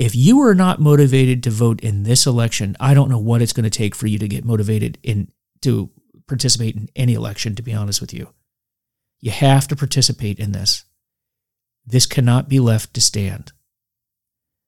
If 0.00 0.16
you 0.16 0.40
are 0.40 0.54
not 0.54 0.80
motivated 0.80 1.42
to 1.42 1.50
vote 1.50 1.82
in 1.82 2.04
this 2.04 2.26
election, 2.26 2.74
I 2.80 2.94
don't 2.94 3.10
know 3.10 3.18
what 3.18 3.42
it's 3.42 3.52
going 3.52 3.64
to 3.64 3.70
take 3.70 3.94
for 3.94 4.06
you 4.06 4.18
to 4.18 4.28
get 4.28 4.46
motivated 4.46 4.96
in 5.02 5.30
to 5.60 5.90
participate 6.26 6.74
in 6.74 6.88
any 6.96 7.12
election 7.12 7.54
to 7.56 7.62
be 7.62 7.74
honest 7.74 8.00
with 8.00 8.14
you. 8.14 8.32
You 9.20 9.30
have 9.30 9.68
to 9.68 9.76
participate 9.76 10.38
in 10.38 10.52
this. 10.52 10.84
This 11.84 12.06
cannot 12.06 12.48
be 12.48 12.60
left 12.60 12.94
to 12.94 13.00
stand. 13.02 13.52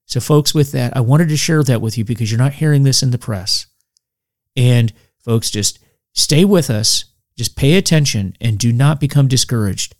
So 0.04 0.20
folks 0.20 0.52
with 0.52 0.70
that, 0.72 0.94
I 0.94 1.00
wanted 1.00 1.30
to 1.30 1.38
share 1.38 1.62
that 1.62 1.80
with 1.80 1.96
you 1.96 2.04
because 2.04 2.30
you're 2.30 2.36
not 2.36 2.52
hearing 2.52 2.82
this 2.82 3.02
in 3.02 3.10
the 3.10 3.16
press. 3.16 3.68
And 4.54 4.92
folks 5.24 5.50
just 5.50 5.78
stay 6.12 6.44
with 6.44 6.68
us, 6.68 7.06
just 7.38 7.56
pay 7.56 7.78
attention 7.78 8.36
and 8.38 8.58
do 8.58 8.70
not 8.70 9.00
become 9.00 9.28
discouraged. 9.28 9.94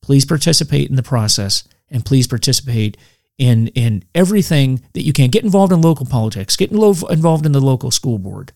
Please 0.00 0.24
participate 0.24 0.88
in 0.88 0.94
the 0.94 1.02
process 1.02 1.64
and 1.88 2.04
please 2.04 2.28
participate 2.28 2.96
in 3.38 3.68
in 3.68 4.04
everything 4.14 4.82
that 4.94 5.02
you 5.02 5.12
can. 5.12 5.30
Get 5.30 5.44
involved 5.44 5.72
in 5.72 5.80
local 5.80 6.06
politics. 6.06 6.56
Get 6.56 6.70
involved 6.70 7.46
in 7.46 7.52
the 7.52 7.60
local 7.60 7.90
school 7.90 8.18
board. 8.18 8.52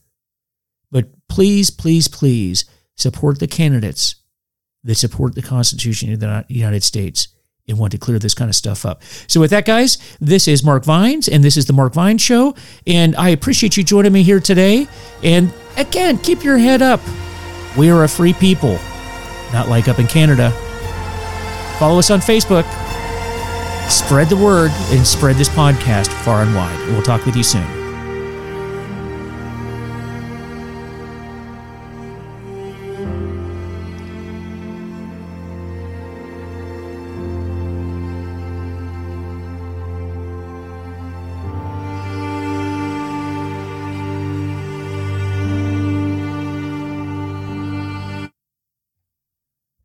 But 0.91 1.07
please, 1.29 1.71
please, 1.71 2.09
please 2.09 2.65
support 2.97 3.39
the 3.39 3.47
candidates 3.47 4.17
that 4.83 4.95
support 4.97 5.35
the 5.35 5.43
Constitution 5.43 6.13
of 6.13 6.21
the 6.21 6.45
United 6.49 6.83
States 6.83 7.29
and 7.69 7.79
want 7.79 7.93
to 7.93 7.99
clear 7.99 8.19
this 8.19 8.35
kind 8.35 8.49
of 8.49 8.57
stuff 8.57 8.85
up. 8.85 9.03
So, 9.29 9.41
with 9.41 9.51
that, 9.51 9.65
guys, 9.65 9.99
this 10.21 10.49
is 10.49 10.65
Mark 10.65 10.85
Vines, 10.85 11.29
and 11.29 11.45
this 11.45 11.57
is 11.57 11.67
the 11.67 11.73
Mark 11.73 11.95
Vines 11.95 12.21
Show. 12.21 12.55
And 12.87 13.15
I 13.17 13.29
appreciate 13.31 13.77
you 13.77 13.85
joining 13.85 14.13
me 14.13 14.23
here 14.23 14.41
today. 14.41 14.89
And 15.23 15.53
again, 15.77 16.19
keep 16.19 16.43
your 16.43 16.59
head 16.59 16.83
up. 16.83 17.01
We 17.77 17.91
are 17.91 18.05
a 18.05 18.09
free 18.09 18.33
people, 18.33 18.79
not 19.53 19.69
like 19.69 19.87
up 19.87 19.99
in 19.99 20.07
Canada. 20.07 20.51
Follow 21.79 21.99
us 21.99 22.11
on 22.11 22.21
Facebook 22.21 22.65
spread 23.91 24.29
the 24.29 24.37
word 24.37 24.71
and 24.91 25.07
spread 25.07 25.37
this 25.37 25.49
podcast 25.49 26.09
far 26.25 26.43
and 26.43 26.55
wide. 26.55 26.79
We'll 26.89 27.03
talk 27.03 27.27
with 27.27 27.37
you 27.37 27.43
soon. 27.43 27.80